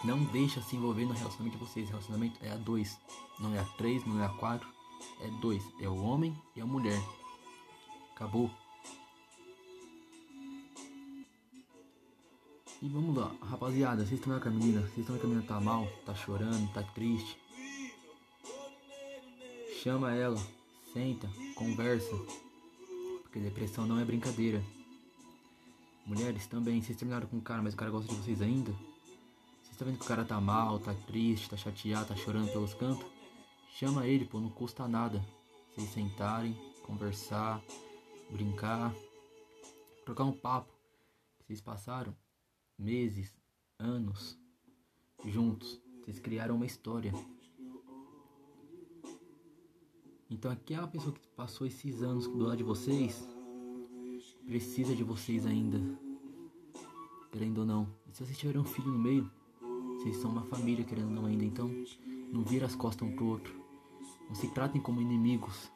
[0.04, 1.90] Não deixa se envolver no relacionamento de vocês.
[1.90, 2.98] Relacionamento é a dois,
[3.40, 4.68] não é a três, não é a quatro,
[5.22, 5.64] é dois.
[5.82, 7.02] É o homem e a mulher.
[8.16, 8.50] Acabou.
[12.82, 15.30] E vamos lá, rapaziada, vocês estão vendo que a menina, vocês estão vendo que a
[15.30, 17.38] menina tá mal, tá chorando, tá triste.
[19.84, 20.42] Chama ela,
[20.92, 22.10] senta, conversa.
[23.22, 24.64] Porque depressão não é brincadeira.
[26.08, 28.72] Mulheres também, vocês terminaram com o cara, mas o cara gosta de vocês ainda?
[28.72, 32.74] Vocês estão vendo que o cara tá mal, tá triste, tá chateado, tá chorando pelos
[32.74, 33.06] cantos?
[33.76, 35.24] Chama ele, pô, não custa nada.
[35.76, 37.62] Vocês sentarem, conversar,
[38.32, 38.92] brincar,
[40.04, 40.74] trocar um papo.
[41.46, 42.16] Vocês passaram
[42.78, 43.36] meses,
[43.80, 44.40] anos
[45.26, 45.82] juntos.
[46.02, 47.14] Vocês criaram uma história.
[50.30, 53.28] Então aquela pessoa que passou esses anos do lado de vocês
[54.46, 55.80] precisa de vocês ainda.
[57.32, 57.88] Querendo ou não.
[58.08, 59.30] E se vocês tiverem um filho no meio,
[59.96, 61.46] vocês são uma família, querendo ou não ainda.
[61.46, 61.70] Então
[62.32, 63.62] não vira as costas um pro outro.
[64.28, 65.72] Não se tratem como inimigos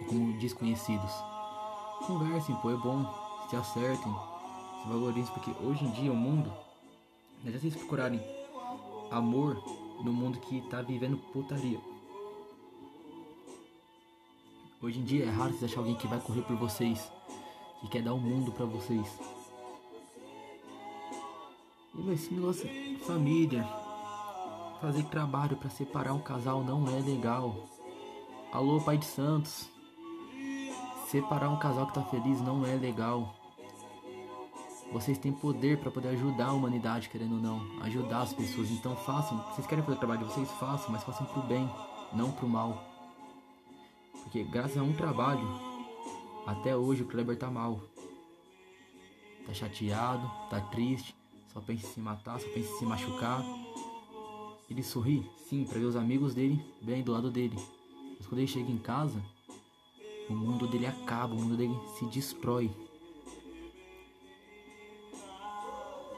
[0.00, 1.12] ou como desconhecidos.
[2.06, 3.04] Conversem, pô, é bom.
[3.50, 4.35] Se acertem.
[4.86, 6.48] Se valorizem, porque hoje em dia o mundo.
[6.48, 8.20] Não adianta vocês procurarem
[9.10, 9.60] amor
[10.04, 11.80] no mundo que tá vivendo putaria.
[14.80, 17.10] Hoje em dia é raro vocês achar alguém que vai correr por vocês,
[17.80, 19.18] que quer dar o um mundo pra vocês.
[21.92, 22.68] E esse negócio
[23.04, 23.64] família,
[24.80, 27.56] fazer trabalho para separar um casal não é legal.
[28.52, 29.68] Alô, pai de Santos.
[31.08, 33.35] Separar um casal que tá feliz não é legal.
[34.92, 38.70] Vocês têm poder para poder ajudar a humanidade, querendo ou não, ajudar as pessoas.
[38.70, 39.38] Então façam.
[39.52, 40.50] Vocês querem fazer o trabalho de vocês?
[40.52, 41.68] Façam, mas façam pro bem,
[42.12, 42.82] não pro mal.
[44.22, 45.46] Porque graças a um trabalho,
[46.46, 47.80] até hoje o Kleber tá mal.
[49.46, 51.14] Tá chateado, tá triste,
[51.52, 53.44] só pensa em se matar, só pensa em se machucar.
[54.68, 57.56] Ele sorri, sim, para ver os amigos dele bem do lado dele.
[58.16, 59.22] Mas quando ele chega em casa,
[60.28, 62.70] o mundo dele acaba, o mundo dele se destrói.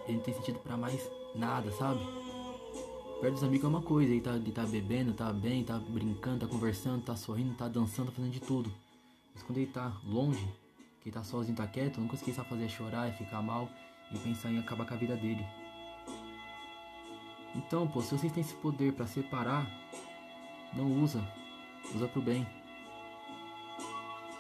[0.08, 2.00] Ele tem sentido para mais nada, sabe?
[3.20, 6.40] Perto dos amigos é uma coisa, ele tá, ele tá bebendo, tá bem, tá brincando,
[6.40, 8.72] tá conversando, tá sorrindo, tá dançando, tá fazendo de tudo.
[9.34, 10.46] Mas quando ele tá longe,
[11.00, 13.08] que ele tá sozinho, tá quieto, a única coisa que ele sabe fazer é chorar,
[13.08, 13.68] é ficar mal
[14.12, 15.44] e pensar em acabar com a vida dele.
[17.54, 19.68] Então, pô, se vocês têm esse poder para separar,
[20.74, 21.20] não usa.
[21.94, 22.46] Usa pro bem.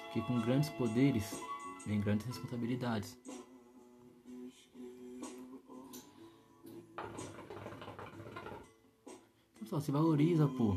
[0.04, 1.42] Porque com grandes poderes
[1.84, 3.18] vem grandes responsabilidades.
[9.68, 10.76] Só se valoriza, pô.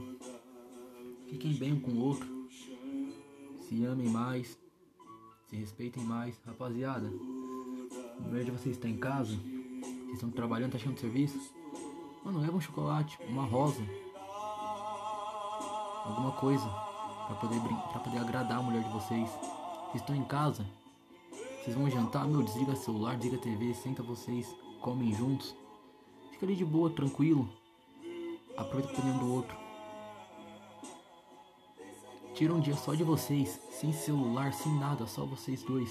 [1.29, 2.27] Fiquem bem um com o outro.
[3.61, 4.59] Se amem mais.
[5.47, 6.37] Se respeitem mais.
[6.45, 11.39] Rapaziada, no meio de vocês estar em casa, vocês estão trabalhando, tá achando serviço.
[12.25, 13.81] Mano, leva um chocolate, uma rosa.
[16.05, 16.65] Alguma coisa.
[17.27, 19.29] Pra poder, pra poder agradar a mulher de vocês.
[19.29, 20.65] Vocês estão em casa.
[21.31, 25.55] Vocês vão jantar, meu, desliga celular, desliga TV, senta vocês, comem juntos.
[26.31, 27.60] Fica ali de boa, tranquilo.
[28.61, 29.57] Aproveita o opinião do outro.
[32.35, 35.89] Tira um dia só de vocês, sem celular, sem nada, só vocês dois.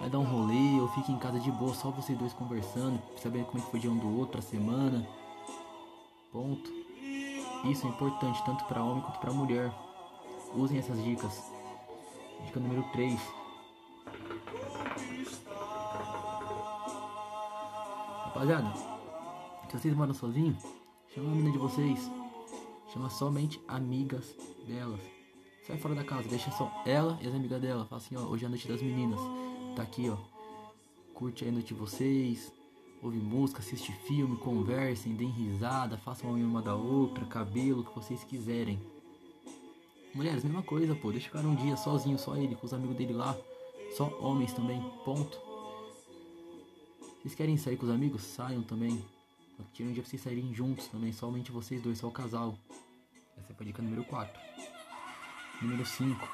[0.00, 3.46] Vai dar um rolê ou fica em casa de boa, só vocês dois conversando, sabendo
[3.46, 5.06] como é que foi o dia um do outro, a semana.
[6.32, 6.70] Ponto.
[7.64, 9.72] Isso é importante tanto para homem quanto para mulher.
[10.54, 11.52] Usem essas dicas.
[12.46, 13.20] Dica número 3.
[18.24, 18.72] Rapaziada,
[19.68, 20.73] se vocês moram sozinhos,
[21.14, 22.10] chama a menina de vocês.
[22.92, 24.34] Chama somente amigas
[24.66, 25.00] delas.
[25.66, 27.86] Sai fora da casa, deixa só ela e as amigas dela.
[27.86, 29.20] Fala assim, ó, hoje é a noite das meninas.
[29.76, 30.16] Tá aqui, ó.
[31.14, 32.52] Curte aí a noite de vocês.
[33.02, 38.24] Ouve música, assiste filme, conversem, deem risada, façam uma da outra, cabelo, o que vocês
[38.24, 38.80] quiserem.
[40.14, 41.12] Mulheres, mesma coisa, pô.
[41.12, 43.36] Deixa o cara um dia sozinho, só ele, com os amigos dele lá.
[43.96, 45.38] Só homens também, ponto.
[47.20, 48.22] Vocês querem sair com os amigos?
[48.22, 49.02] Saiam também.
[49.72, 52.56] Tira um dia pra vocês saírem juntos também, somente vocês dois, só o casal.
[53.36, 54.40] Essa foi a dica número 4.
[55.60, 56.28] Número 5.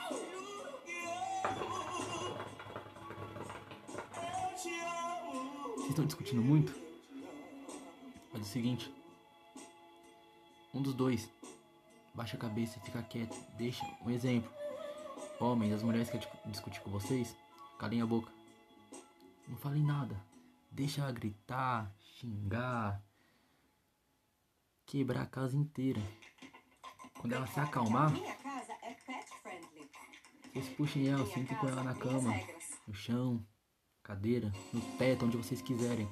[5.74, 6.72] Vocês estão discutindo muito?
[8.30, 8.92] Faz o seguinte.
[10.74, 11.30] Um dos dois.
[12.14, 13.36] Baixa a cabeça e fica quieto.
[13.56, 14.50] Deixa um exemplo.
[15.40, 17.34] Homens, as mulheres que discutir com vocês,
[17.78, 18.30] calem a boca.
[19.48, 20.14] Não falem nada.
[20.70, 23.02] Deixa ela gritar, xingar,
[24.90, 26.02] quebrar a casa inteira.
[27.20, 28.36] Quando ela se acalmar, é
[30.52, 32.34] vocês puxem ela, sentem com ela na cama,
[32.88, 33.46] no chão,
[34.02, 36.08] cadeira, no teto, onde vocês quiserem.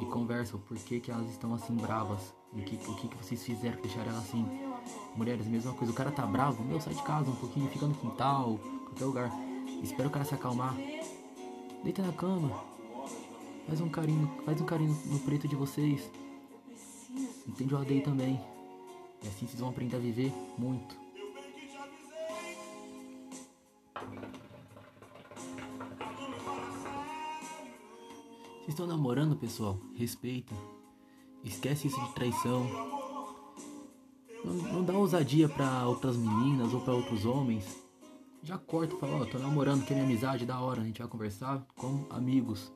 [0.00, 2.32] E conversam por que, que elas estão assim bravas.
[2.52, 4.46] O que, o que, que vocês fizeram pra deixar ela assim.
[5.16, 5.92] Mulheres, mesma coisa.
[5.92, 9.30] O cara tá bravo, meu, sai de casa um pouquinho, fica no quintal, qualquer lugar.
[9.82, 10.76] Espera o cara se acalmar.
[11.82, 12.62] Deita na cama.
[13.66, 16.08] Faz um carinho, faz um carinho no preto de vocês.
[17.46, 18.40] Entende o aldeio também.
[19.22, 21.02] E assim vocês vão aprender a viver muito.
[28.58, 29.78] Vocês estão namorando, pessoal?
[29.96, 30.54] Respeita.
[31.42, 32.64] Esquece isso de traição.
[34.44, 37.82] Não, não dá ousadia pra outras meninas ou pra outros homens.
[38.42, 41.08] Já corta e fala, ó, tô namorando, quer minha amizade, da hora, a gente vai
[41.08, 42.72] conversar como amigos.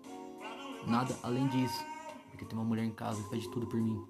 [0.87, 1.85] Nada além disso.
[2.31, 4.05] Porque tem uma mulher em casa que faz de tudo por mim.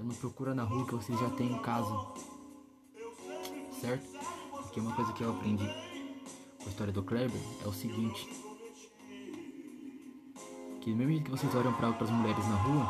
[0.00, 1.94] Então não procura na rua que vocês já têm em casa.
[3.82, 4.06] Certo?
[4.50, 5.66] Porque uma coisa que eu aprendi
[6.58, 8.26] com a história do Kleber é o seguinte.
[10.80, 12.88] Que mesmo que vocês olham pra outras mulheres na rua,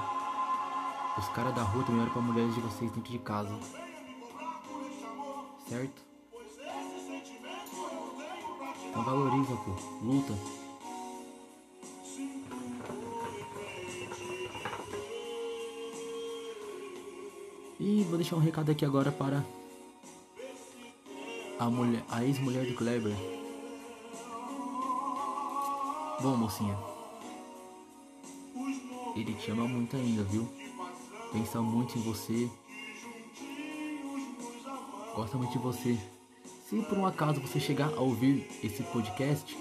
[1.18, 3.58] os caras da rua também olham pra mulheres de vocês dentro de casa.
[5.68, 6.02] Certo?
[8.88, 9.72] Então valoriza, pô.
[10.04, 10.59] Luta.
[18.20, 19.42] Deixar um recado aqui agora para
[21.58, 23.14] a mulher, a ex-mulher do Kleber.
[26.20, 26.76] Bom, mocinha.
[29.16, 30.46] Ele te ama muito ainda, viu?
[31.32, 32.50] Pensa muito em você.
[35.14, 35.98] Gosta muito de você.
[36.68, 39.56] Se por um acaso você chegar a ouvir esse podcast,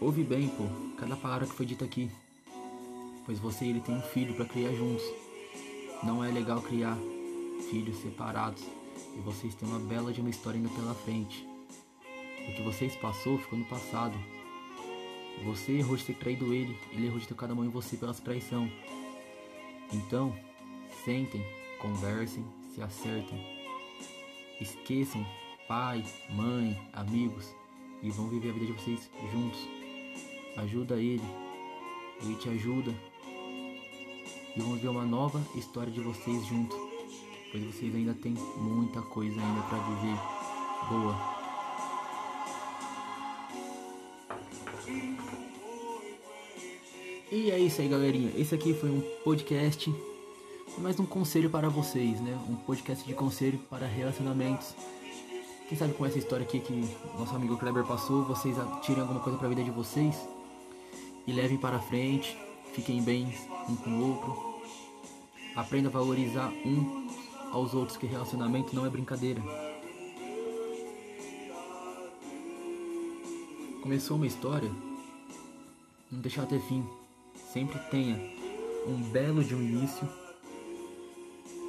[0.00, 0.64] ouve bem, pô,
[0.96, 2.10] cada palavra que foi dita aqui.
[3.26, 5.23] Pois você e ele tem um filho para criar juntos.
[6.04, 6.96] Não é legal criar
[7.70, 8.62] filhos separados.
[9.16, 11.46] E vocês têm uma bela de uma história ainda pela frente.
[12.48, 14.14] O que vocês passou ficou no passado.
[15.44, 18.14] Você errou de ter traído ele, ele errou de ter cada mão em você pela
[18.14, 18.70] traição.
[19.92, 20.34] Então,
[21.04, 21.44] sentem,
[21.80, 23.38] conversem, se acertem.
[24.60, 25.26] Esqueçam
[25.66, 27.54] pai, mãe, amigos
[28.02, 29.60] e vão viver a vida de vocês juntos.
[30.56, 31.24] Ajuda ele,
[32.22, 32.94] ele te ajuda
[34.56, 36.76] e vão ver uma nova história de vocês juntos,
[37.50, 40.18] pois vocês ainda têm muita coisa ainda para viver
[40.88, 41.34] boa.
[47.32, 48.30] E é isso aí, galerinha.
[48.36, 49.92] Esse aqui foi um podcast,
[50.78, 52.38] mais um conselho para vocês, né?
[52.48, 54.74] Um podcast de conselho para relacionamentos.
[55.68, 56.88] Quem sabe com essa história aqui que
[57.18, 60.14] nosso amigo Kleber passou, vocês tirem alguma coisa para a vida de vocês
[61.26, 62.36] e levem para frente.
[62.72, 63.32] Fiquem bem
[63.68, 64.54] um com o outro.
[65.54, 67.08] Aprenda a valorizar um
[67.52, 69.40] aos outros, que relacionamento não é brincadeira.
[73.80, 74.70] Começou uma história,
[76.10, 76.84] não deixar até fim.
[77.52, 78.16] Sempre tenha
[78.86, 80.08] um belo de um início,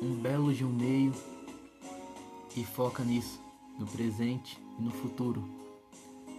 [0.02, 1.14] um belo de um meio
[2.56, 3.40] e foca nisso,
[3.78, 5.44] no presente e no futuro.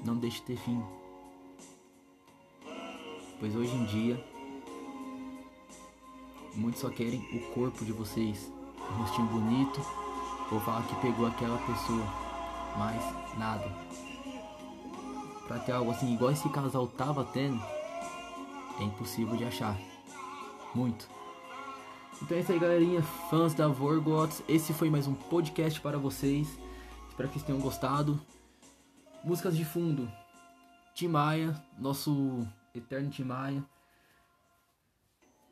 [0.04, 0.82] Não deixe ter fim.
[3.38, 4.35] Pois hoje em dia
[6.56, 8.50] muitos só querem o corpo de vocês,
[8.90, 9.80] um rostinho bonito,
[10.50, 12.04] ou falar que pegou aquela pessoa,
[12.76, 13.70] mas nada.
[15.46, 17.62] Pra ter algo assim igual esse casal tava tendo,
[18.80, 19.76] é impossível de achar.
[20.74, 21.08] Muito.
[22.22, 24.42] Então é isso aí, galerinha, fãs da Vorgots.
[24.48, 26.48] Esse foi mais um podcast para vocês.
[27.08, 28.20] Espero que vocês tenham gostado.
[29.22, 30.10] Músicas de fundo.
[30.94, 33.62] Tim Maia, nosso eterno Tim Maia.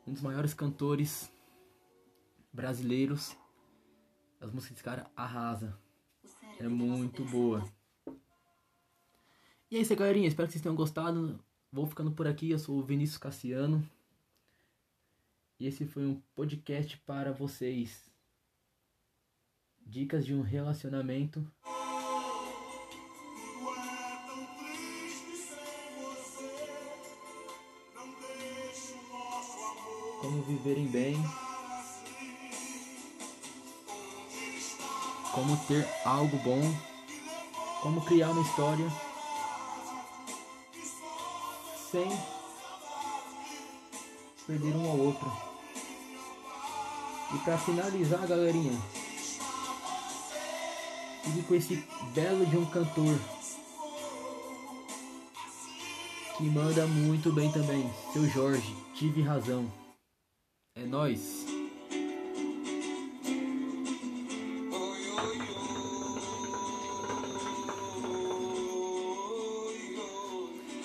[0.07, 1.31] Um dos maiores cantores
[2.53, 3.35] brasileiros.
[4.39, 5.77] As músicas desse cara arrasa.
[6.59, 7.67] É muito boa.
[9.69, 10.27] E é isso aí, galerinha.
[10.27, 11.39] Espero que vocês tenham gostado.
[11.71, 12.51] Vou ficando por aqui.
[12.51, 13.87] Eu sou o Vinícius Cassiano.
[15.59, 18.09] E esse foi um podcast para vocês.
[19.85, 21.45] Dicas de um relacionamento.
[30.25, 31.23] Como viverem bem.
[35.35, 36.61] como ter algo bom,
[37.81, 38.89] como criar uma história
[41.91, 42.09] sem
[44.47, 45.29] perder um ao outro.
[47.33, 48.79] E para finalizar, galerinha,
[51.25, 53.19] fique com esse belo de um cantor
[56.37, 59.84] que manda muito bem também, seu Jorge, tive razão.
[60.85, 61.47] É nós.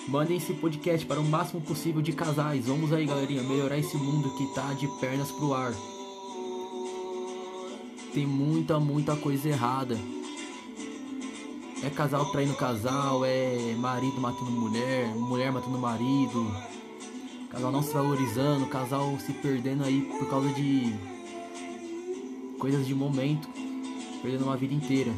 [0.07, 2.65] Mandem esse podcast para o máximo possível de casais.
[2.65, 5.71] Vamos aí, galerinha, melhorar esse mundo que tá de pernas pro ar.
[8.11, 9.99] Tem muita, muita coisa errada.
[11.83, 16.51] É casal traindo casal, é marido matando mulher, mulher matando marido,
[17.51, 20.93] casal não se valorizando, casal se perdendo aí por causa de
[22.57, 23.49] coisas de momento,
[24.21, 25.11] perdendo uma vida inteira.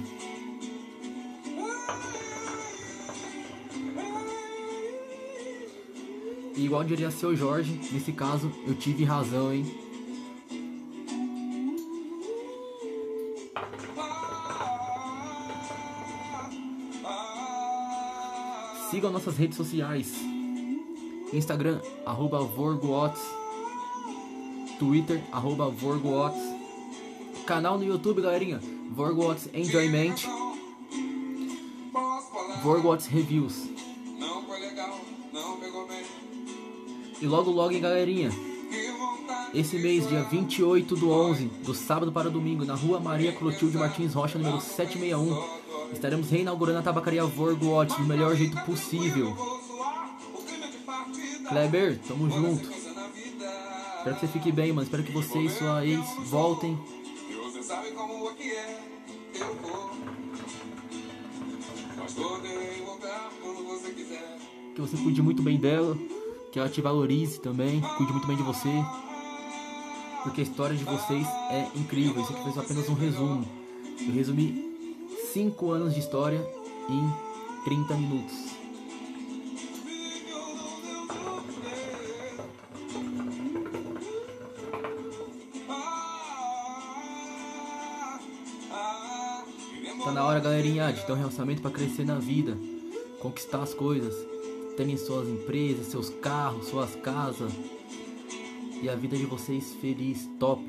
[6.55, 9.65] E igual diria seu Jorge, nesse caso eu tive razão, hein?
[18.89, 20.32] Sigam nossas redes sociais.
[21.33, 23.19] Instagram, arroba VorgoWatts.
[24.77, 26.39] Twitter, arroba VorgoWatts.
[27.45, 28.59] Canal no YouTube, galerinha.
[28.95, 30.25] VorgoWatts Enjoyment.
[32.63, 33.69] VorgoWatts Reviews.
[37.21, 38.29] E logo logo, hein, galerinha.
[39.53, 44.13] Esse mês, dia 28 do 11, do sábado para domingo, na rua Maria Clotilde Martins
[44.13, 49.52] Rocha, número 761, estaremos reinaugurando a tabacaria Vorgo Watch do melhor jeito possível.
[51.47, 52.69] Kleber, tamo junto.
[53.97, 54.83] Espero que você fique bem, mano.
[54.83, 56.77] Espero que você e sua ex voltem.
[64.75, 65.97] Que você cuide muito bem dela.
[66.51, 67.81] Que ela te valorize também.
[67.97, 68.69] Cuide muito bem de você.
[70.23, 72.21] Porque a história de vocês é incrível.
[72.21, 73.47] Isso aqui foi apenas um resumo.
[74.01, 76.45] Eu resumi 5 anos de história
[76.89, 77.13] em
[77.63, 78.52] 30 minutos.
[90.43, 92.57] Galerinha, de ter um relacionamento para crescer na vida,
[93.21, 94.13] conquistar as coisas,
[94.75, 97.53] terem suas empresas, seus carros, suas casas
[98.81, 100.61] e a vida de vocês feliz, top.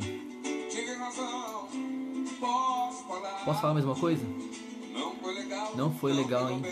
[2.38, 3.44] Posso falar.
[3.44, 4.24] Posso falar a mesma coisa?
[5.74, 6.50] Não foi legal.
[6.50, 6.62] Hein?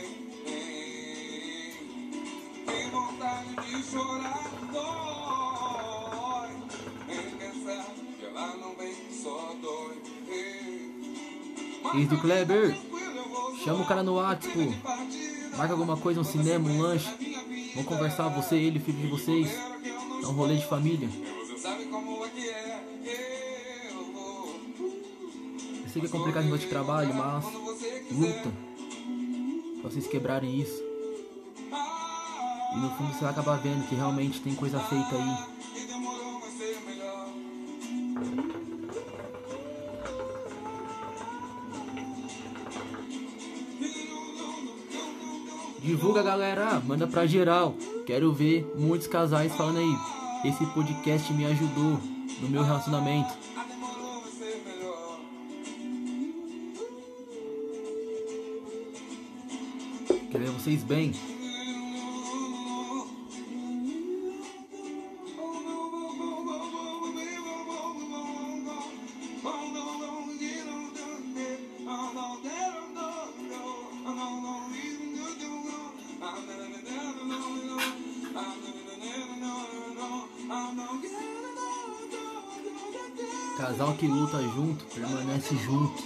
[11.95, 12.75] Ex do Kleber,
[13.65, 14.73] chama o cara no WhatsApp, pô.
[14.83, 15.33] partir.
[15.57, 17.09] Marca alguma coisa, um cinema, um lanche.
[17.75, 19.51] Vamos conversar, você, ele, filho de vocês.
[20.23, 21.09] É um rolê de família.
[25.83, 27.45] Eu sei que é complicado no de trabalho, mas
[28.11, 28.51] luta
[29.81, 30.83] pra vocês quebrarem isso.
[32.75, 35.52] E no fundo você vai acabar vendo que realmente tem coisa feita aí.
[46.03, 47.77] Divulga galera, manda pra geral.
[48.05, 50.51] Quero ver muitos casais falando aí.
[50.51, 52.01] Esse podcast me ajudou
[52.41, 53.33] no meu relacionamento.
[60.33, 61.13] Quero ver vocês bem.
[83.73, 86.03] Casal que luta junto permanece junto.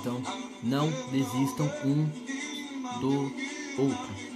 [0.00, 0.18] Então
[0.62, 2.08] não desistam um
[3.00, 3.30] do
[3.82, 4.35] outro.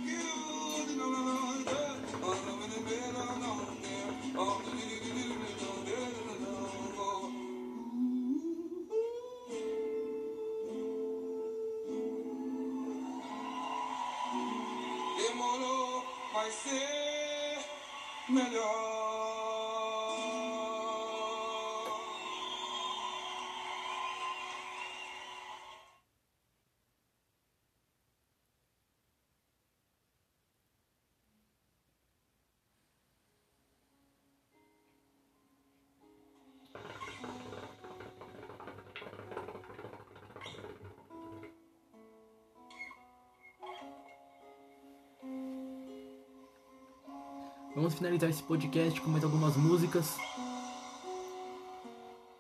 [48.01, 50.17] Finalizar esse podcast com mais algumas músicas.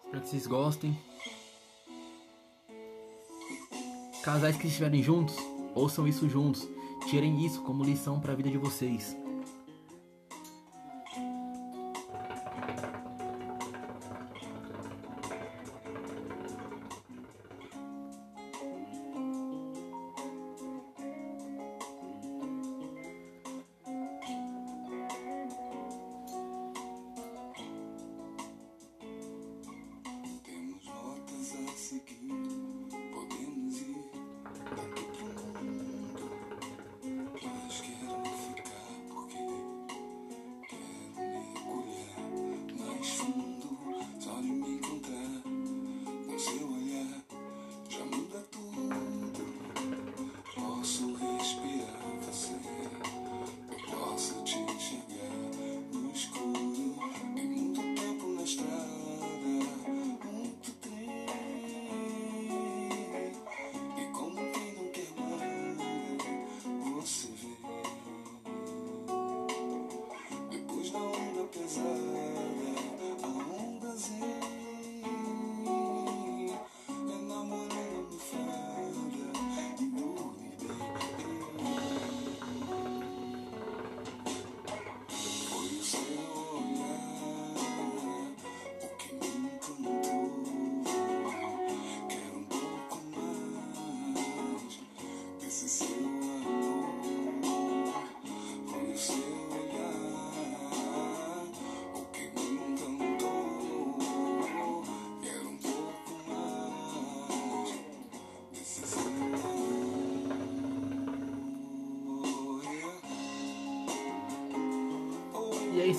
[0.02, 0.98] Espero que vocês gostem.
[4.22, 5.36] Casais que estiverem juntos,
[5.74, 6.66] ouçam isso juntos.
[7.10, 9.14] Tirem isso como lição para a vida de vocês.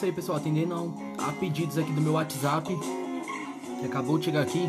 [0.02, 0.38] Isso aí, pessoal.
[0.40, 2.76] Atendendo a, a pedidos aqui do meu WhatsApp,
[3.80, 4.68] que acabou de chegar aqui.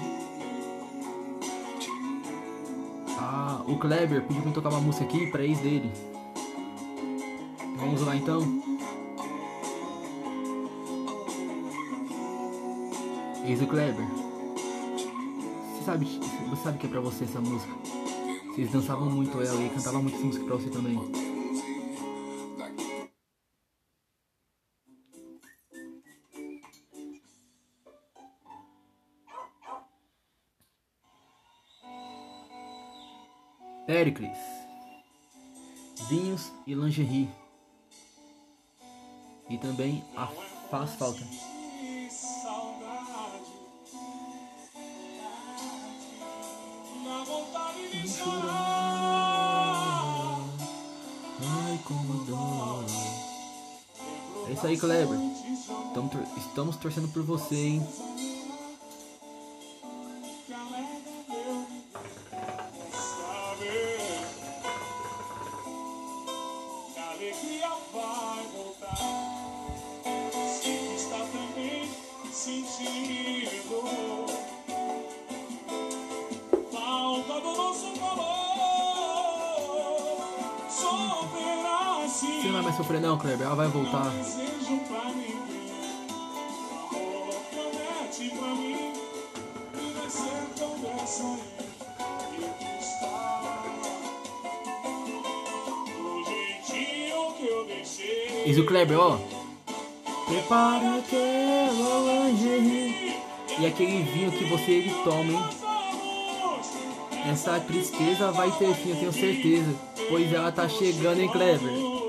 [3.18, 5.90] Ah, o Kleber pediu pra eu tocar uma música aqui pra ex dele.
[7.78, 8.42] Vamos lá então.
[13.46, 14.06] Ex do Kleber.
[15.72, 16.20] Você sabe,
[16.50, 17.72] você sabe que é pra você essa música?
[18.48, 21.21] Vocês dançavam muito ela e cantavam muito essa música pra você também.
[34.02, 34.36] Pericles,
[36.08, 37.30] vinhos e lingerie.
[39.48, 40.26] E também a
[40.68, 41.20] faz falta.
[41.20, 41.28] De
[51.40, 52.24] Ai, como.
[54.48, 55.16] É isso aí, Kleber.
[56.38, 57.88] Estamos torcendo por você, hein?
[98.82, 99.16] Kleber, ó.
[100.26, 103.16] Prepara aquela lingerie.
[103.60, 105.44] E aquele vinho que você ele toma, hein?
[107.30, 109.72] Essa tristeza vai ter fim, eu tenho certeza.
[110.08, 112.01] Pois ela tá chegando, hein, Kleber?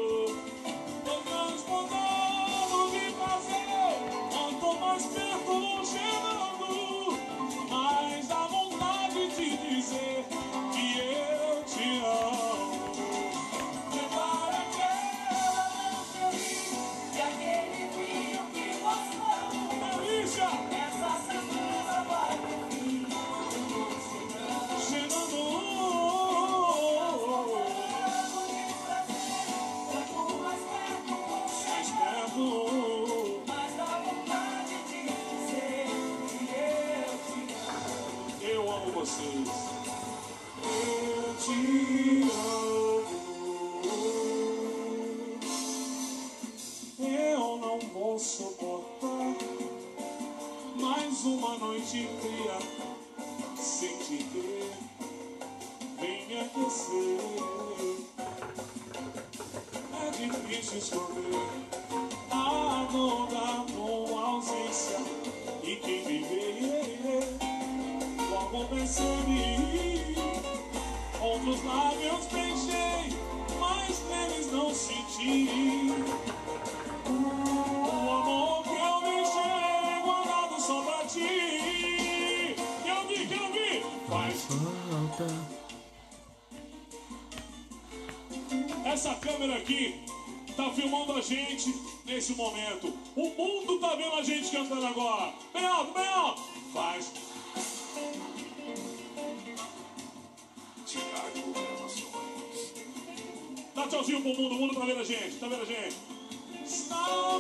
[94.24, 95.34] A gente cantando agora.
[95.54, 96.42] Bem alto, bem alto.
[96.74, 97.12] Faz.
[101.54, 102.74] Gravações.
[103.76, 104.56] Dá tchauzinho pro mundo.
[104.56, 105.36] O mundo tá vendo a gente.
[105.36, 105.98] Tá vendo a gente?
[106.64, 106.96] Está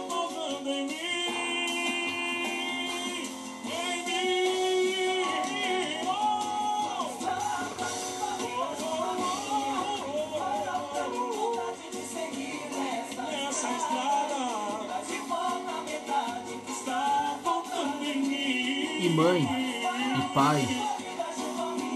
[0.10, 0.88] faltando em
[19.14, 20.68] mãe, e pai,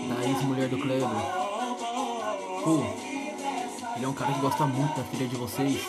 [0.08, 1.10] da ex-mulher do Kleber.
[2.64, 2.84] Pô,
[3.96, 5.82] ele é um cara que gosta muito da filha de vocês.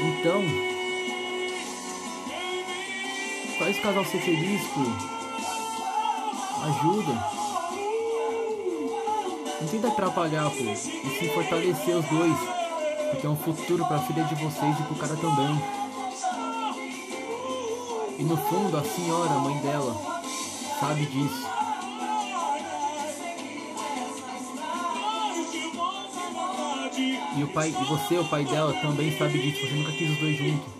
[0.00, 0.42] Então,
[3.58, 4.80] faz o casal ser feliz, pô.
[6.66, 7.38] Ajuda.
[9.60, 10.64] Não tenta atrapalhar, pô.
[10.64, 12.36] E se fortalecer os dois.
[13.10, 15.87] Porque é um futuro pra filha de vocês e pro cara também.
[18.18, 19.94] E no fundo, a senhora, a mãe dela,
[20.80, 21.46] sabe disso.
[27.36, 29.64] E o pai, e você, o pai dela, também sabe disso.
[29.64, 30.78] Você nunca quis os dois juntos.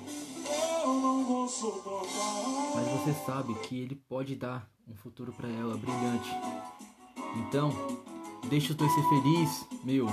[2.74, 6.28] Mas você sabe que ele pode dar um futuro pra ela brilhante.
[7.36, 7.70] Então,
[8.48, 10.08] deixa os dois ser felizes, meu.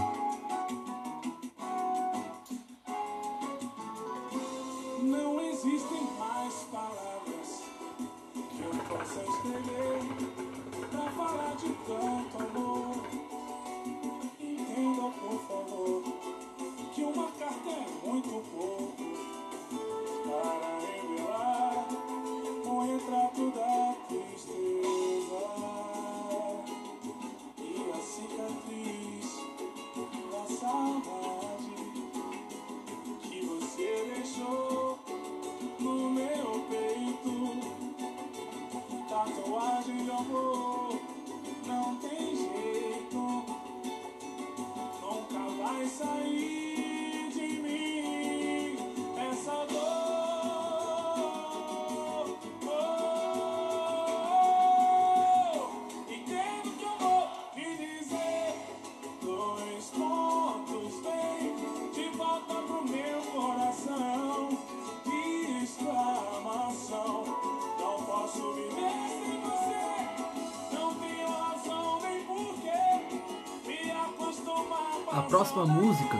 [75.45, 76.17] Próxima música,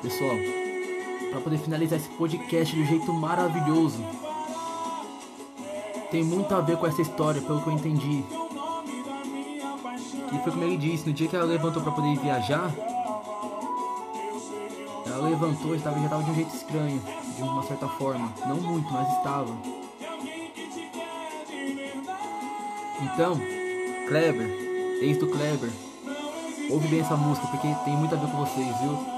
[0.00, 0.36] pessoal,
[1.30, 4.04] pra poder finalizar esse podcast de um jeito maravilhoso,
[6.10, 8.24] tem muito a ver com essa história, pelo que eu entendi.
[10.32, 12.74] E foi como ele disse, no dia que ela levantou pra poder viajar,
[15.06, 17.00] ela levantou estava, já estava de um jeito estranho,
[17.36, 18.32] de uma certa forma.
[18.46, 19.56] Não muito, mas estava.
[23.02, 23.40] Então,
[24.08, 24.48] Kleber,
[25.00, 25.70] ex do Kleber,
[26.72, 29.11] ouve bem essa música, porque tem muito a ver com vocês, viu?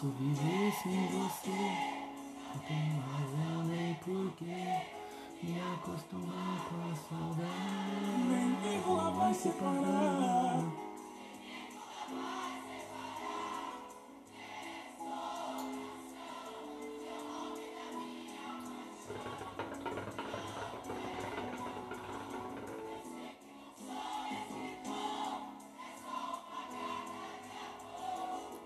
[0.00, 1.50] Posso viver sem você,
[2.48, 4.64] não tenho razão nem porquê.
[5.42, 10.09] Me acostumar com a saudade, Nem rua vai separar.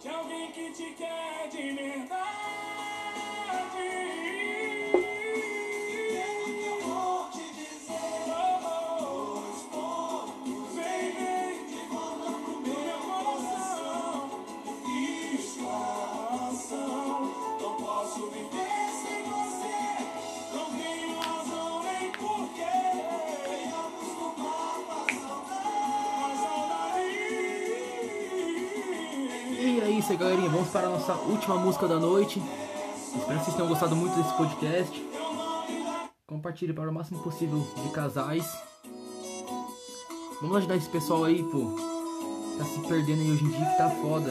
[0.05, 2.14] De alguém que te quer de verdade.
[30.05, 30.51] Isso aí, galerinha.
[30.51, 32.43] Vamos para a nossa última música da noite.
[33.17, 35.09] Espero que vocês tenham gostado muito desse podcast.
[36.27, 38.47] Compartilhe para o máximo possível de casais.
[40.43, 41.75] Vamos ajudar esse pessoal aí, pô.
[42.59, 44.31] Tá se perdendo aí hoje em dia que tá foda.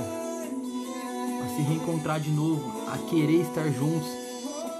[1.43, 4.07] A se reencontrar de novo, a querer estar juntos,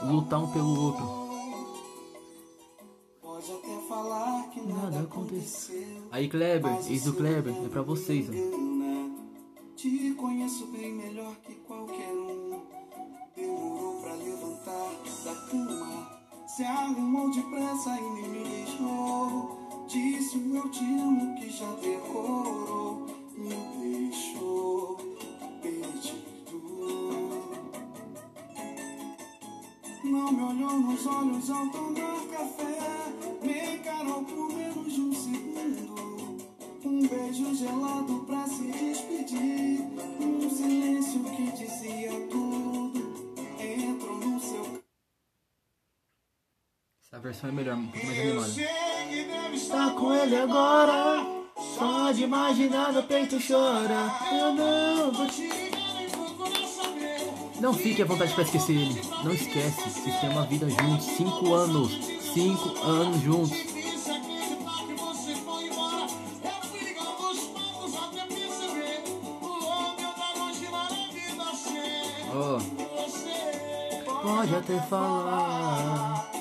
[0.03, 1.03] lutar um pelo outro.
[3.19, 6.03] Pode até falar que Nada aconteceu.
[6.11, 8.72] Aí, Kleber, ex do Kleber, é pra vocês, ó.
[11.33, 12.61] Melhor que qualquer um.
[13.35, 14.91] Demorou pra levantar
[15.25, 16.21] da cama.
[16.47, 19.85] Se arrumou depressa e nem me deixou.
[19.87, 23.07] Disse o eu te amo que já decorou.
[23.35, 24.97] Me deixou
[25.61, 26.61] perdido.
[30.03, 32.77] Não me olhou nos olhos ao tomar café.
[33.41, 34.72] Me encarou um segundo.
[36.93, 39.81] Um beijo gelado pra se despedir.
[40.21, 43.33] Um silêncio que dizia tudo.
[43.59, 44.83] Entrou no seu
[47.01, 48.53] Essa versão é melhor, um pouco mais animada.
[49.69, 51.25] Tá com ele agora,
[51.57, 54.13] só de imaginar meu peito chora.
[54.31, 55.49] Eu não vou te.
[57.59, 59.01] Não fique à vontade pra esquecer ele.
[59.23, 61.05] Não esquece, vocês têm uma vida juntos.
[61.05, 61.91] Cinco anos.
[62.35, 63.72] Cinco anos juntos.
[74.43, 76.31] Pode até falar.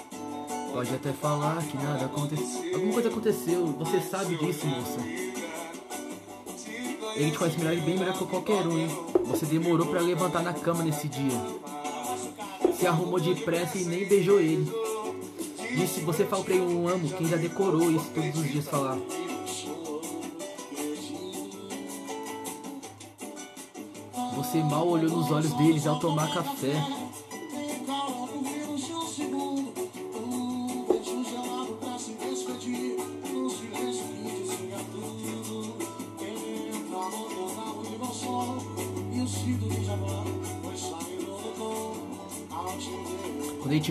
[0.73, 2.75] Pode até falar que nada aconteceu.
[2.75, 3.67] Alguma coisa aconteceu.
[3.79, 4.99] Você sabe disso, moça.
[7.15, 8.89] Ele te conhece melhor, bem melhor que qualquer um, hein?
[9.27, 11.41] Você demorou pra levantar na cama nesse dia.
[12.77, 14.69] Se arrumou depressa e nem beijou ele.
[15.77, 18.99] Disse, você falou pra eu amo, quem já decorou isso todos os dias falar.
[24.35, 26.75] Você mal olhou nos olhos deles ao tomar café.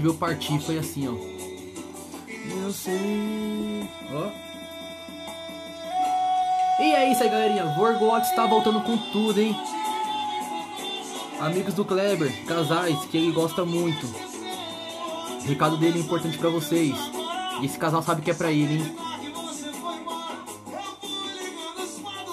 [0.01, 1.13] Gente viu partir foi assim, ó.
[2.63, 3.87] Eu sei.
[4.11, 4.29] Ó.
[6.81, 7.75] E é isso aí, galerinha.
[7.75, 9.55] Vorgox está voltando com tudo, hein?
[11.39, 14.07] Amigos do Kleber, casais que ele gosta muito.
[15.43, 16.95] O recado dele é importante pra vocês.
[17.61, 18.95] E esse casal sabe que é pra ele, hein?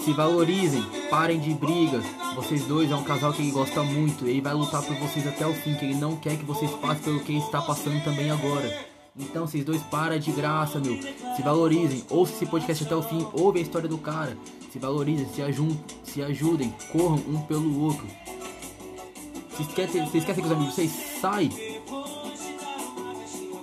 [0.04, 2.04] Se valorizem, parem de brigas.
[2.38, 4.24] Vocês dois é um casal que ele gosta muito.
[4.24, 7.02] Ele vai lutar por vocês até o fim, que ele não quer que vocês passem
[7.02, 8.86] pelo que ele está passando também agora.
[9.18, 11.02] Então, vocês dois para de graça, meu.
[11.34, 14.38] Se valorizem, ouça esse podcast até o fim, ouve a história do cara.
[14.72, 18.06] Se valorizem, se, ajun se ajudem, corram um pelo outro.
[19.50, 21.50] Vocês querem, vocês querem que os amigos vocês sai?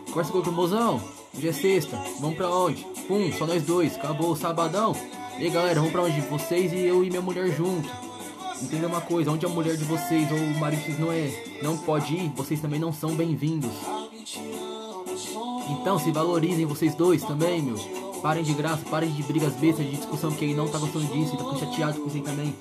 [0.08, 1.02] Conversa com o mozão.
[1.34, 1.98] Hoje é sexta.
[2.20, 2.86] Vamos pra onde?
[3.08, 3.96] Pum, só nós dois.
[3.96, 4.94] Acabou o sabadão.
[5.40, 6.20] E aí, galera, vamos pra onde?
[6.22, 8.05] Vocês e eu e minha mulher junto.
[8.62, 11.60] Entenda uma coisa, onde a mulher de vocês ou o marido de vocês não é,
[11.62, 13.72] não pode ir, vocês também não são bem-vindos.
[15.70, 17.78] Então se valorizem vocês dois também, meu.
[18.22, 21.36] Parem de graça, parem de brigas bestas, de discussão, porque ele não tá gostando disso,
[21.36, 22.56] ele tá chateado com você também.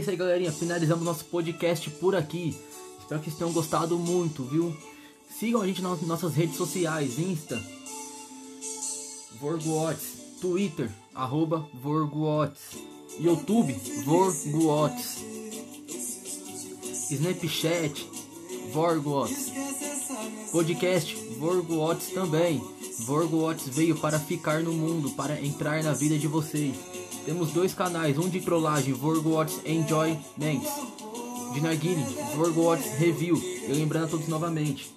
[0.00, 0.50] Isso aí, galerinha.
[0.50, 2.56] Finalizamos nosso podcast por aqui.
[2.98, 4.74] Espero que vocês tenham gostado muito, viu?
[5.38, 7.60] Sigam a gente nas nossas redes sociais, Insta,
[9.38, 10.06] Vorgots,
[10.40, 11.68] Twitter, arroba
[13.18, 13.74] YouTube,
[14.04, 15.18] Vorgots,
[17.10, 18.08] Snapchat,
[18.72, 19.52] Vorgots,
[20.50, 22.62] podcast Vorgots também.
[23.00, 26.89] Vorgots veio para ficar no mundo, para entrar na vida de vocês.
[27.24, 30.68] Temos dois canais, um de trollagem, Vorgots Enjoy Ments.
[31.52, 32.04] de Narguile,
[32.34, 33.36] Vorgots Review.
[33.36, 34.90] E lembrando a todos novamente,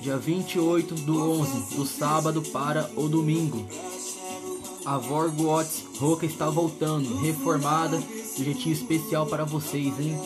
[0.00, 3.64] dia 28 do 11, do sábado para o domingo.
[4.84, 10.18] A Vorgots Roca está voltando, reformada, do jeitinho especial para vocês, hein?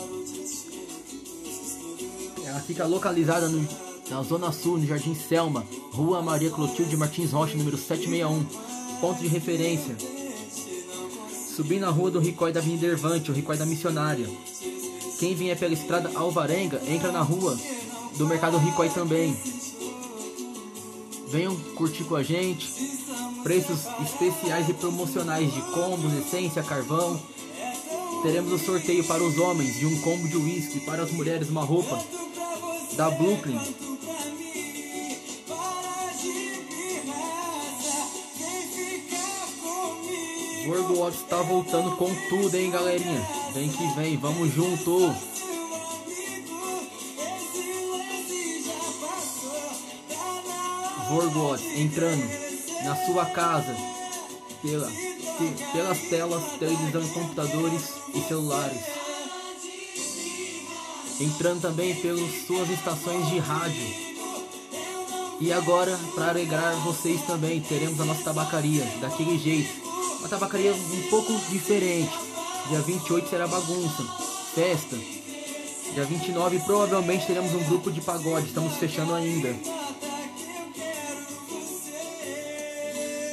[2.45, 3.67] Ela fica localizada no,
[4.09, 8.45] na Zona Sul, no Jardim Selma, Rua Maria Clotilde Martins Rocha, número 761,
[9.01, 10.14] ponto de referência.
[11.55, 14.27] Subindo a rua do Ricói da Avenida Ervante, o Ricói da Missionária.
[15.17, 17.57] Quem vier pela estrada Alvarenga, entra na rua
[18.17, 19.33] do Mercado Ricói também.
[21.29, 22.67] Venham curtir com a gente.
[23.41, 27.17] Preços especiais e promocionais de combos, essência, carvão.
[28.21, 31.63] Teremos o sorteio para os homens de um combo de uísque, para as mulheres uma
[31.63, 32.03] roupa
[32.97, 33.57] da Brooklyn.
[40.65, 43.21] Gorgo Watts tá voltando com tudo, hein, galerinha?
[43.53, 45.13] Vem que vem, vamos junto!
[51.07, 52.27] Vorgot entrando
[52.83, 53.75] na sua casa
[54.63, 54.91] pela,
[55.71, 57.83] pelas telas, televisão, computadores
[58.15, 58.81] e celulares.
[61.21, 64.05] Entrando também pelas suas estações de rádio.
[65.39, 69.94] E agora, para alegrar vocês também, teremos a nossa tabacaria, daquele jeito.
[70.25, 72.11] Uma tabacaria um pouco diferente.
[72.67, 74.01] Dia 28 será bagunça,
[74.55, 74.97] festa.
[75.93, 79.53] Dia 29 provavelmente teremos um grupo de pagode, estamos fechando ainda.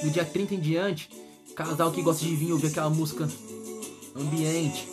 [0.03, 1.09] Do dia 30 em diante,
[1.57, 3.27] casal que gosta de vinho ouvir aquela música
[4.15, 4.87] ambiente.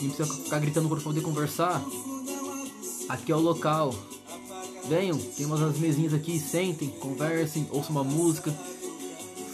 [0.00, 1.84] Não precisa ficar gritando para poder conversar.
[3.10, 3.94] Aqui é o local.
[4.88, 8.50] Venham, tem umas mesinhas aqui, sentem, conversem, ouçam uma música,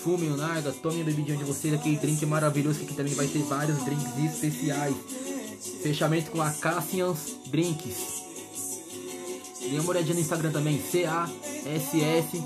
[0.07, 3.41] fumem o narga, tomem a bebidinha de vocês, aquele drink maravilhoso que também vai ter
[3.41, 4.95] vários drinks especiais.
[5.83, 7.97] Fechamento com a Cassians Drinks.
[9.69, 12.41] Dê uma olhadinha no Instagram também, C-A-S-S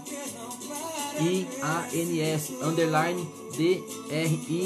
[1.21, 4.63] I-A-N-S underline D-R-I-N-K-S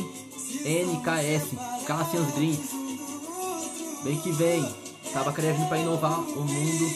[1.84, 2.70] Cassians Drinks.
[4.04, 4.64] Vem que vem,
[5.12, 6.88] Tabacaria vindo para inovar o mundo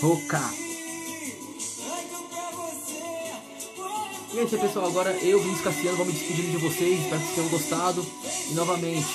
[0.00, 0.63] Roca.
[4.34, 4.86] E é isso aí, pessoal.
[4.86, 7.00] Agora eu, Vinícius Cassiano, vou me despedindo de vocês.
[7.00, 8.04] Espero que vocês tenham gostado.
[8.50, 9.06] E novamente,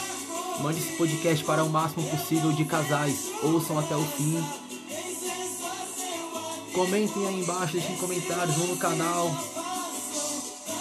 [0.62, 3.30] mande esse podcast para o máximo possível de casais.
[3.44, 4.42] Ouçam até o fim.
[6.72, 9.30] Comentem aí embaixo, deixem comentários, vão no canal.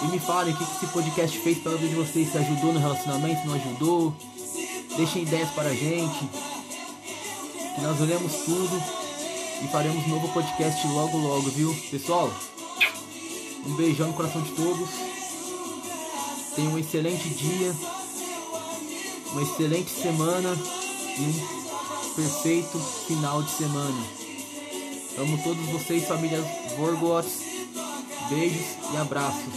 [0.03, 2.31] E me falem o que esse podcast fez pela vida de vocês.
[2.31, 4.13] Se ajudou no relacionamento, não ajudou.
[4.95, 6.29] Deixem ideias para a gente.
[7.75, 8.81] Que nós olhamos tudo
[9.61, 11.75] e faremos um novo podcast logo logo, viu?
[11.91, 12.31] Pessoal,
[13.65, 14.89] um beijão no coração de todos.
[16.55, 17.75] Tenham um excelente dia,
[19.31, 20.57] uma excelente semana
[21.17, 24.03] e um perfeito final de semana.
[25.17, 26.41] Amo todos vocês, família
[26.77, 27.39] Vorgots.
[28.29, 29.53] Beijos e abraços.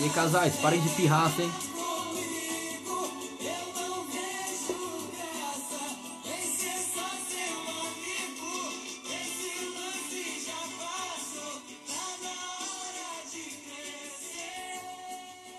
[0.00, 1.52] E aí, casais, parem de pirraça, hein?